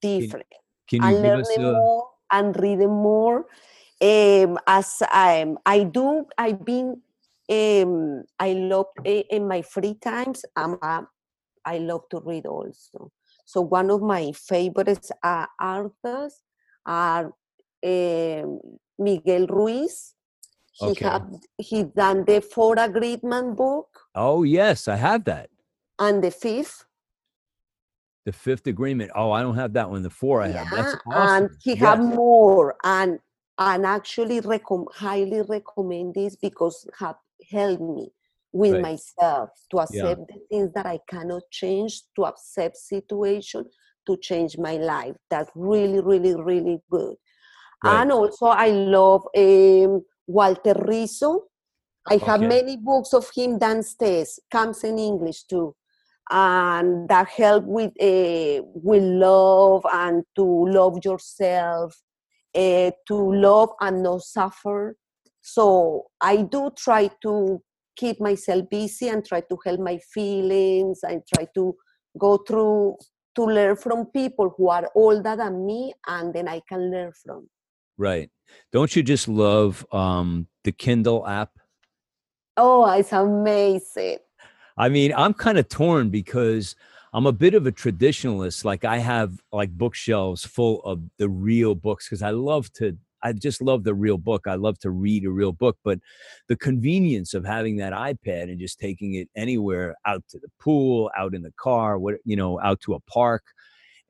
[0.00, 0.46] Different.
[0.88, 3.46] Can you and us a more and reading more.
[4.00, 7.00] Um, as um, I do, I've been.
[7.48, 10.44] Um, I love in my free times.
[10.56, 11.02] Um, uh,
[11.64, 13.12] I love to read also.
[13.44, 16.40] So one of my favorites uh, authors
[16.86, 17.32] are
[17.84, 18.60] um,
[18.98, 20.14] Miguel Ruiz.
[20.72, 21.04] He Okay.
[21.04, 21.26] have
[21.58, 25.50] he done the Four Agreement book Oh yes, I have that.
[25.98, 26.84] and the fifth.
[28.26, 29.10] The fifth agreement.
[29.14, 30.02] Oh, I don't have that one.
[30.02, 30.66] The four I have.
[30.70, 31.44] That's awesome.
[31.44, 31.80] And he Yes.
[31.80, 33.18] have more and
[33.58, 37.16] and actually recomm- highly recommend this because have
[37.50, 38.10] helped me
[38.52, 38.82] with Right.
[38.82, 43.64] myself to accept the things that I cannot change, to accept situation,
[44.06, 45.16] to change my life.
[45.30, 47.16] That's really, really, really good.
[47.82, 48.02] Right.
[48.02, 51.44] And also I love um, Walter Riso.
[52.10, 52.48] I have Okay.
[52.48, 55.74] many books of him downstairs, comes in English too.
[56.30, 61.94] And that help with uh, with love and to love yourself,
[62.54, 64.96] uh, to love and not suffer.
[65.42, 67.62] So I do try to
[67.96, 71.00] keep myself busy and try to help my feelings.
[71.04, 71.74] I try to
[72.18, 72.96] go through
[73.36, 77.48] to learn from people who are older than me, and then I can learn from.
[77.96, 78.30] Right.
[78.72, 81.50] Don't you just love um, the Kindle app?
[82.56, 84.18] Oh, it's amazing.
[84.76, 86.74] I mean, I'm kind of torn because
[87.12, 88.64] I'm a bit of a traditionalist.
[88.64, 92.96] Like I have like bookshelves full of the real books because I love to.
[93.24, 94.46] I just love the real book.
[94.46, 95.98] I love to read a real book, but
[96.48, 101.10] the convenience of having that iPad and just taking it anywhere out to the pool,
[101.16, 103.42] out in the car, what you know, out to a park,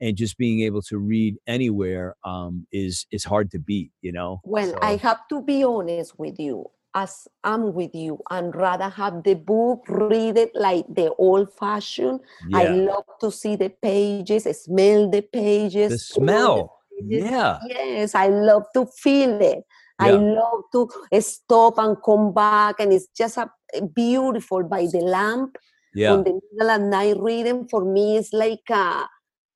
[0.01, 3.91] and just being able to read anywhere um, is is hard to beat.
[4.01, 4.41] You know.
[4.43, 9.23] Well, I have to be honest with you, as I'm with you, and rather have
[9.23, 12.19] the book, read it like the old fashioned.
[12.53, 15.91] I love to see the pages, smell the pages.
[15.91, 16.81] the smell.
[17.01, 19.63] Yeah, Yes, I love to feel it.
[19.97, 20.89] I love to
[21.21, 25.57] stop and come back, and it's just a eh, beautiful by the lamp
[25.93, 27.67] yeah, on the middle of night reading.
[27.69, 29.07] For me, it's like a,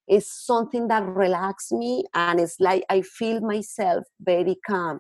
[0.08, 5.00] it's something that relaxes me, and it's like I feel myself very calm.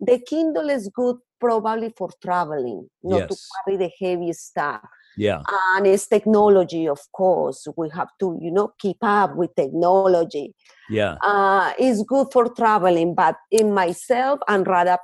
[0.00, 4.82] The Kindle is good probably for traveling, not to carry the heavy stuff.
[5.16, 5.42] Yeah.
[5.76, 7.66] And it's technology, of course.
[7.76, 10.54] We have to, you know, keep up with technology
[10.90, 11.16] Yeah.
[11.22, 14.98] uh, is good for traveling, but in myself, I'd rather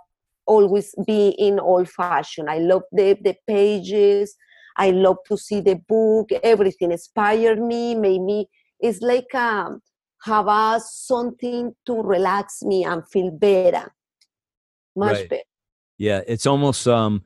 [0.47, 4.35] always be in old fashion I love the, the pages.
[4.77, 6.31] I love to see the book.
[6.43, 8.49] Everything inspired me, made me.
[8.81, 9.81] It's like um,
[10.25, 13.93] have a, something to relax me and feel better,
[14.97, 15.29] much Right.
[15.29, 15.43] better.
[15.99, 17.23] Yeah, it's almost um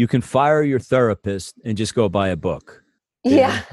[0.00, 2.84] you can fire your therapist and just go buy a book.
[3.24, 3.62] Yeah.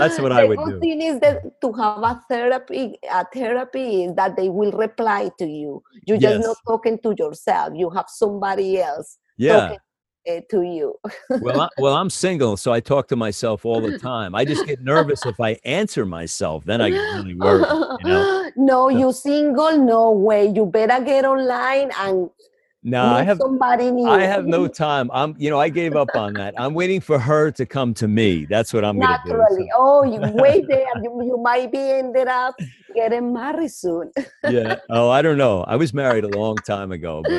[0.00, 0.80] That's what I the would do.
[0.80, 5.46] thing is that to have a therapy, a therapy is that they will reply to
[5.46, 5.80] you.
[6.06, 7.74] You're just not talking to yourself.
[7.76, 9.52] You have somebody else Yeah.
[9.60, 9.78] talking
[10.28, 10.94] uh, to you.
[11.40, 14.34] Well, I, well, I'm single, so I talk to myself all the time.
[14.34, 17.66] I just get nervous if I answer myself, then I get really worried,
[18.02, 18.50] you know.
[18.56, 20.46] no, So- you single, no way.
[20.48, 22.28] You better get online and
[22.84, 24.08] No, I have somebody new.
[24.08, 25.08] I have no time.
[25.12, 26.54] I'm, you know, I gave up on that.
[26.58, 28.44] I'm waiting for her to come to me.
[28.44, 29.36] That's what I'm going to do.
[29.36, 29.70] Naturally.
[29.76, 30.86] Oh, you wait there.
[31.00, 32.56] You, you might be ended up
[32.94, 34.10] getting married soon.
[34.50, 34.76] Yeah.
[34.90, 35.62] Oh, I don't know.
[35.62, 37.32] I was married a long time ago, but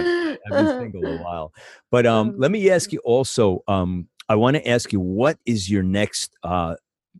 [0.47, 1.53] I've been single a while.
[1.91, 3.63] But um, Um, let me ask you also.
[3.67, 6.75] Um, I want to ask you what is your next uh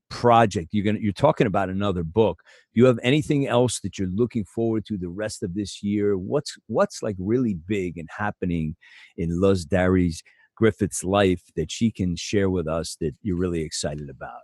[0.10, 0.70] project?
[0.72, 2.42] You're gonna you're talking about another book.
[2.74, 6.18] Do you have anything else that you're looking forward to the rest of this year?
[6.18, 8.76] What's what's like really big and happening
[9.18, 10.14] in Luz Dary
[10.56, 14.42] Griffith's life that she can share with us that you're really excited about?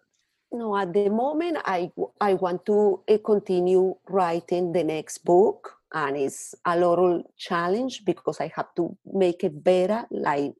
[0.52, 6.18] No, at the moment, i i want to uh, continue writing the next book, and
[6.18, 10.54] it's a little challenge because I have to make it better, like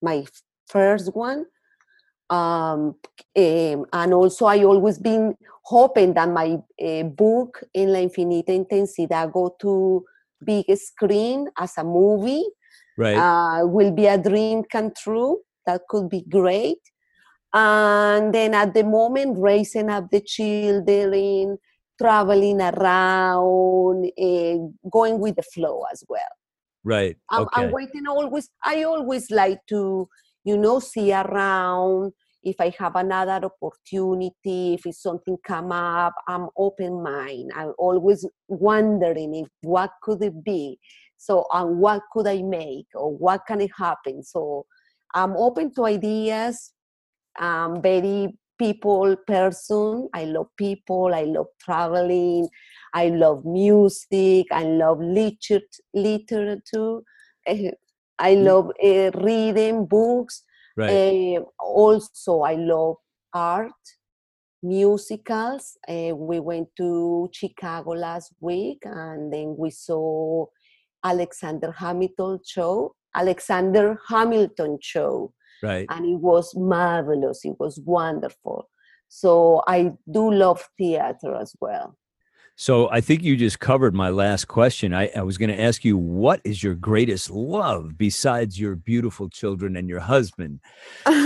[0.00, 0.24] my
[0.68, 1.46] first one.
[2.32, 2.96] Um,
[3.36, 9.32] em, and also, I always been hoping that my uh, book in La Infinita Intensidad
[9.32, 10.04] go to
[10.42, 12.44] big screen as a movie
[12.96, 13.16] Right.
[13.16, 15.40] uh, will be a dream come true.
[15.66, 16.78] That could be great.
[17.52, 21.58] And then at the moment, raising up the children,
[22.00, 24.56] traveling around, eh,
[24.90, 26.34] going with the flow as well.
[26.84, 27.16] right.
[27.30, 27.64] I'm, okay.
[27.64, 30.08] I'm waiting always, I always like to,
[30.44, 32.12] you know, see around
[32.42, 37.52] if I have another opportunity, if it's something come up, I'm open mind.
[37.54, 40.78] I'm always wondering if what could it be?
[41.16, 44.22] So, and what could I make or what can it happen?
[44.22, 44.66] So,
[45.14, 46.72] I'm open to ideas.
[47.36, 50.08] I'm very people person.
[50.14, 51.14] I love people.
[51.14, 52.48] I love traveling.
[52.94, 54.46] I love music.
[54.52, 55.60] I love liter-
[55.94, 57.00] literature.
[57.46, 57.70] Eh,
[58.18, 60.44] I love uh, reading books.
[60.76, 60.90] Right.
[60.90, 62.96] Eh, also, I love
[63.34, 63.72] art.
[64.62, 65.76] musicals.
[65.88, 70.46] Uh, we went to Chicago last week, and then we saw
[71.04, 72.94] Alexander Hamilton show.
[73.14, 75.86] Alexander Hamilton show, Right.
[75.90, 77.44] and it was marvelous.
[77.44, 78.68] It was wonderful.
[79.08, 81.96] So I do love theater as well.
[82.62, 84.94] So I think you just covered my last question.
[84.94, 89.28] I, I was going to ask you, what is your greatest love besides your beautiful
[89.28, 90.60] children and your husband?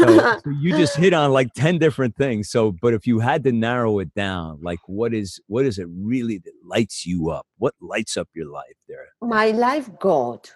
[0.00, 2.48] So, so you just hit on like 10 different things.
[2.48, 5.88] So, but if you had to narrow it down, like what is, what is it
[5.90, 7.46] really that lights you up?
[7.58, 9.08] What lights up your life there?
[9.20, 10.48] my life god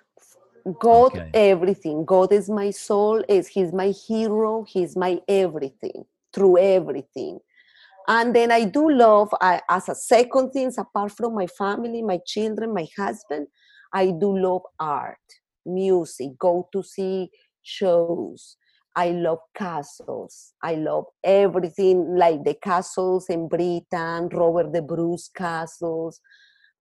[0.78, 1.30] god Okay.
[1.34, 7.38] everything god is my soul is he's my hero he's my everything through everything
[8.08, 12.18] and then i do love I, as a second things apart from my family my
[12.26, 13.46] children my husband
[13.92, 15.18] i do love art
[15.66, 17.30] music go to see
[17.62, 18.56] shows
[18.96, 26.20] i love castles i love everything like the castles in britain robert the bruce castles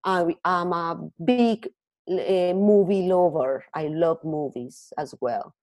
[0.04, 1.68] I, I'm a big
[2.10, 3.64] uh, movie lover.
[3.74, 5.54] I love movies as well.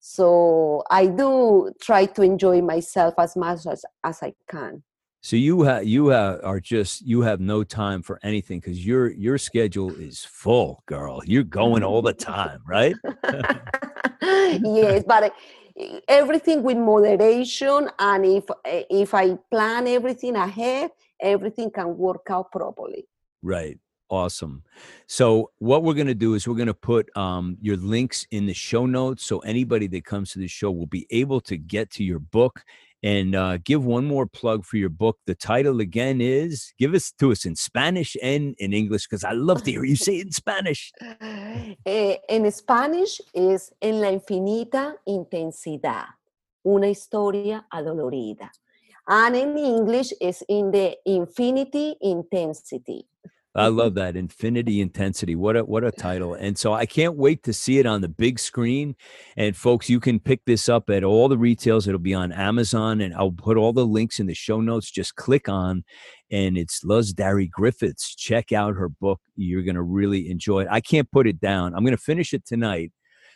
[0.00, 4.82] So I do try to enjoy myself as much as, as I can.
[5.22, 9.10] So you have, you have, are just, you have no time for anything because your,
[9.10, 11.20] your schedule is full, girl.
[11.26, 12.96] You're going all the time, right?
[14.22, 15.30] yes, but uh,
[16.08, 20.90] everything with moderation, and if uh, if I plan everything ahead,
[21.20, 23.06] everything can work out properly.
[23.42, 23.78] Right.
[24.08, 24.64] Awesome.
[25.06, 28.46] So what we're going to do is we're going to put um, your links in
[28.46, 31.90] the show notes, so anybody that comes to the show will be able to get
[31.92, 32.64] to your book.
[33.02, 35.18] And uh, give one more plug for your book.
[35.26, 39.32] The title again is give us to us in Spanish and in English because I
[39.32, 40.92] love to hear you say it in Spanish.
[41.86, 46.06] Eh, en Spanish es En la infinita intensidad,
[46.64, 48.50] una historia adolorida.
[49.06, 53.06] And in English is In the infinity intensity.
[53.54, 53.78] I mm-hmm.
[53.78, 55.34] love that infinity intensity.
[55.34, 56.34] What a what a title!
[56.34, 58.94] And so I can't wait to see it on the big screen.
[59.36, 61.88] And folks, you can pick this up at all the retails.
[61.88, 64.90] It'll be on Amazon, and I'll put all the links in the show notes.
[64.90, 65.84] Just click on,
[66.30, 68.14] and it's Luz Dary Griffiths.
[68.14, 69.20] Check out her book.
[69.34, 70.68] You're gonna really enjoy it.
[70.70, 71.74] I can't put it down.
[71.74, 72.92] I'm gonna finish it tonight.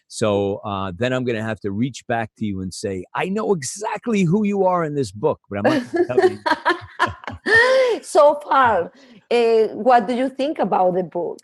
[0.08, 3.52] So uh, then I'm gonna have to reach back to you and say, I know
[3.52, 6.38] exactly who you are in this book, but I'm not tell you.
[8.02, 8.92] so far,
[9.30, 11.38] eh, what do you think about the book?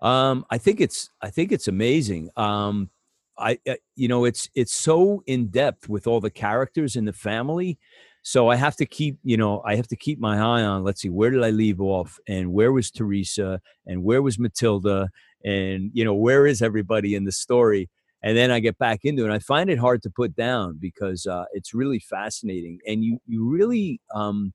[0.00, 2.30] Um, I think it's I think it's amazing.
[2.36, 2.90] Um,
[3.38, 7.12] I uh, you know it's it's so in depth with all the characters in the
[7.12, 7.78] family.
[8.22, 10.84] So I have to keep you know I have to keep my eye on.
[10.84, 15.08] Let's see, where did I leave off, and where was Teresa, and where was Matilda,
[15.44, 17.88] and you know where is everybody in the story.
[18.22, 19.26] And then I get back into it.
[19.26, 23.18] And I find it hard to put down because uh, it's really fascinating, and you
[23.26, 24.52] you really um,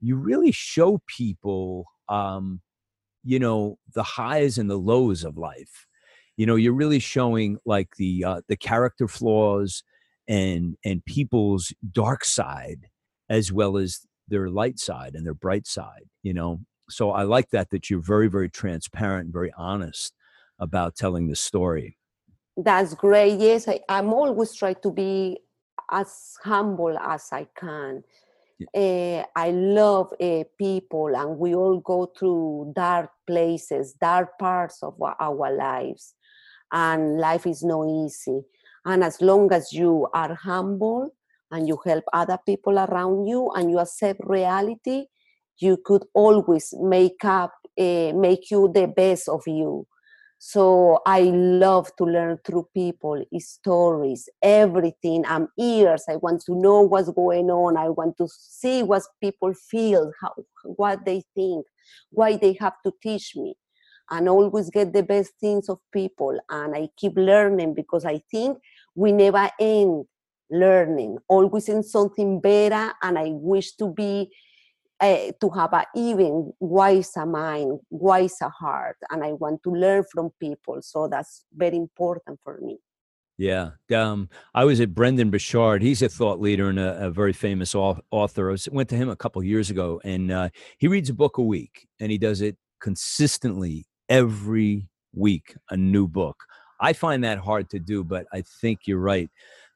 [0.00, 2.60] you really show people um,
[3.24, 5.86] you know the highs and the lows of life
[6.38, 9.82] you know you're really showing like the uh, the character flaws
[10.28, 12.86] and and people's dark side
[13.28, 17.50] as well as their light side and their bright side you know so i like
[17.50, 20.14] that that you're very very transparent and very honest
[20.58, 21.96] about telling the story
[22.58, 23.38] That's great.
[23.38, 25.38] Yes, I, I'm always try to be
[25.92, 28.02] as humble as I can.
[28.74, 35.00] Eh, I love uh, people, and we all go through dark places, dark parts of
[35.00, 36.14] our, our lives,
[36.72, 38.42] and life is not easy.
[38.84, 41.14] And as long as you are humble
[41.52, 45.06] and you help other people around you, and you accept reality,
[45.60, 49.86] you could always make up, uh, make you the best of you.
[50.40, 55.24] So I love to learn through people, stories, everything.
[55.26, 56.04] I'm ears.
[56.08, 57.76] I want to know what's going on.
[57.76, 60.32] I want to see what people feel, how,
[60.62, 61.66] what they think,
[62.10, 63.56] why they have to teach me,
[64.10, 66.38] and always get the best things of people.
[66.48, 68.58] And I keep learning because I think
[68.94, 70.04] we never end
[70.52, 71.18] learning.
[71.28, 74.30] Always in something better, and I wish to be
[75.00, 80.78] to have an even wiser mind, wiser heart, and I want to learn from people.
[80.82, 82.78] So that's very important for me.
[83.38, 83.70] Yeah.
[83.94, 85.80] Um, I was at Brendon Burchard.
[85.80, 88.48] He's a thought leader and a, a very famous author.
[88.48, 91.38] I was, went to him a couple years ago, and uh, he reads a book
[91.38, 96.36] a week, and he does it consistently every week, a new book.
[96.80, 99.30] I find that hard to do, but I think you're right.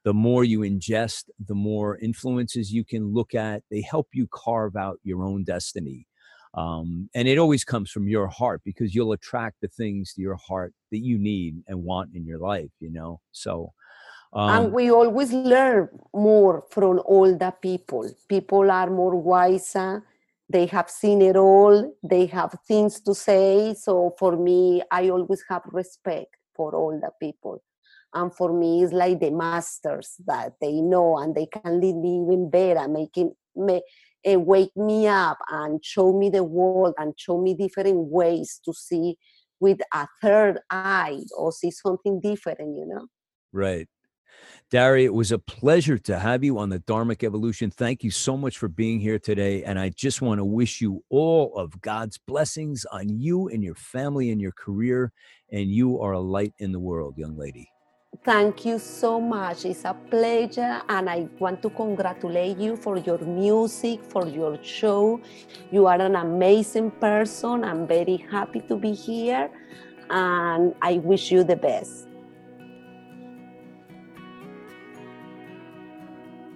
[0.05, 3.63] The more you ingest, the more influences you can look at.
[3.71, 6.07] They help you carve out your own destiny.
[6.55, 10.37] Um, and it always comes from your heart because you'll attract the things to your
[10.37, 13.21] heart that you need and want in your life, you know?
[13.33, 13.73] So,
[14.35, 18.11] Um, and we always learn more from older people.
[18.29, 20.03] People are more wiser.
[20.49, 21.95] They have seen it all.
[22.03, 23.75] They have things to say.
[23.75, 27.63] So for me, I always have respect for older people.
[28.15, 32.23] And for me, it's like the masters that they know and they can lead me
[32.23, 33.83] even better, making me
[34.31, 38.73] uh, wake me up and show me the world and show me different ways to
[38.73, 39.17] see
[39.61, 43.07] with a third eye or see something different, you know?
[43.53, 43.89] Right.
[44.71, 47.71] Dary, it was a pleasure to have you on the Dharmic Evolution.
[47.71, 49.63] Thank you so much for being here today.
[49.65, 53.75] And I just want to wish you all of God's blessings on you and your
[53.75, 55.13] family and your career.
[55.51, 57.72] And you are a light in the world, young lady.
[58.25, 59.65] Thank you so much.
[59.65, 60.81] It's a pleasure.
[60.89, 65.21] And I want to congratulate you for your music, for your show.
[65.73, 67.65] You are an amazing person.
[67.65, 69.51] I'm very happy to be here.
[70.09, 72.07] And I wish you the best.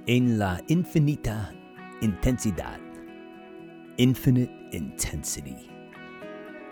[0.07, 1.53] en la infinita
[2.01, 2.81] intensidad.
[3.97, 5.69] Infinite intensity.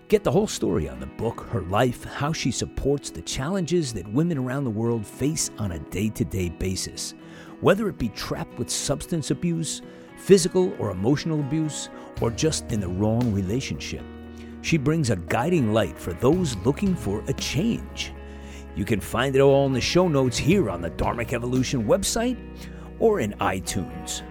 [0.08, 4.10] Get the whole story on the book, her life, how she supports the challenges that
[4.10, 7.12] women around the world face on a day to day basis.
[7.60, 9.82] Whether it be trapped with substance abuse,
[10.16, 11.90] physical or emotional abuse,
[12.22, 14.02] or just in the wrong relationship.
[14.62, 18.14] She brings a guiding light for those looking for a change.
[18.76, 22.38] You can find it all in the show notes here on the Dharmic Evolution website
[22.98, 24.22] or in iTunes.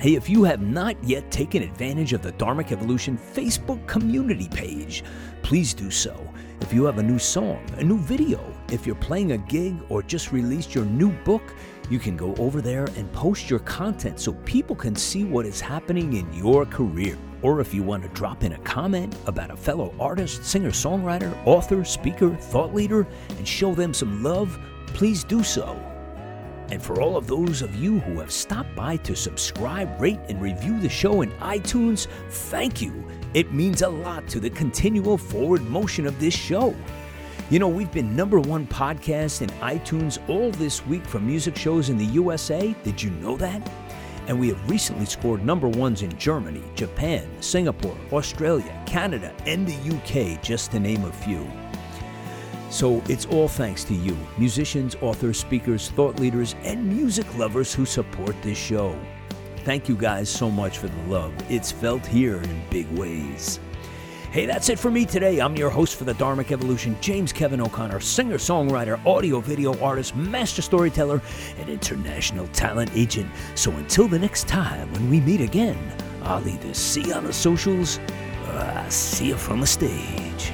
[0.00, 5.04] Hey, if you have not yet taken advantage of the Dharmic Evolution Facebook community page,
[5.42, 6.16] please do so.
[6.62, 8.42] If you have a new song, a new video,
[8.72, 11.42] if you're playing a gig, or just released your new book,
[11.90, 15.60] you can go over there and post your content so people can see what is
[15.60, 17.18] happening in your career.
[17.42, 21.36] Or if you want to drop in a comment about a fellow artist, singer songwriter,
[21.44, 25.78] author, speaker, thought leader, and show them some love, please do so.
[26.70, 30.40] And for all of those of you who have stopped by to subscribe, rate, and
[30.40, 33.04] review the show in iTunes, thank you.
[33.34, 36.74] It means a lot to the continual forward motion of this show.
[37.50, 41.88] You know, we've been number one podcast in iTunes all this week for music shows
[41.88, 42.74] in the USA.
[42.84, 43.68] Did you know that?
[44.30, 49.96] and we have recently scored number ones in Germany, Japan, Singapore, Australia, Canada, and the
[49.96, 51.50] UK, just to name a few.
[52.70, 57.84] So it's all thanks to you, musicians, authors, speakers, thought leaders, and music lovers who
[57.84, 58.96] support this show.
[59.64, 61.34] Thank you guys so much for the love.
[61.50, 63.58] It's felt here in big ways.
[64.30, 65.40] Hey, that's it for me today.
[65.40, 70.14] I'm your host for the Dharmic Evolution, James Kevin O'Connor, singer, songwriter, audio video artist,
[70.14, 71.20] master storyteller,
[71.58, 73.28] and international talent agent.
[73.56, 75.76] So until the next time when we meet again,
[76.22, 77.98] I'll either see you on the socials
[78.46, 80.52] or I'll see you from the stage.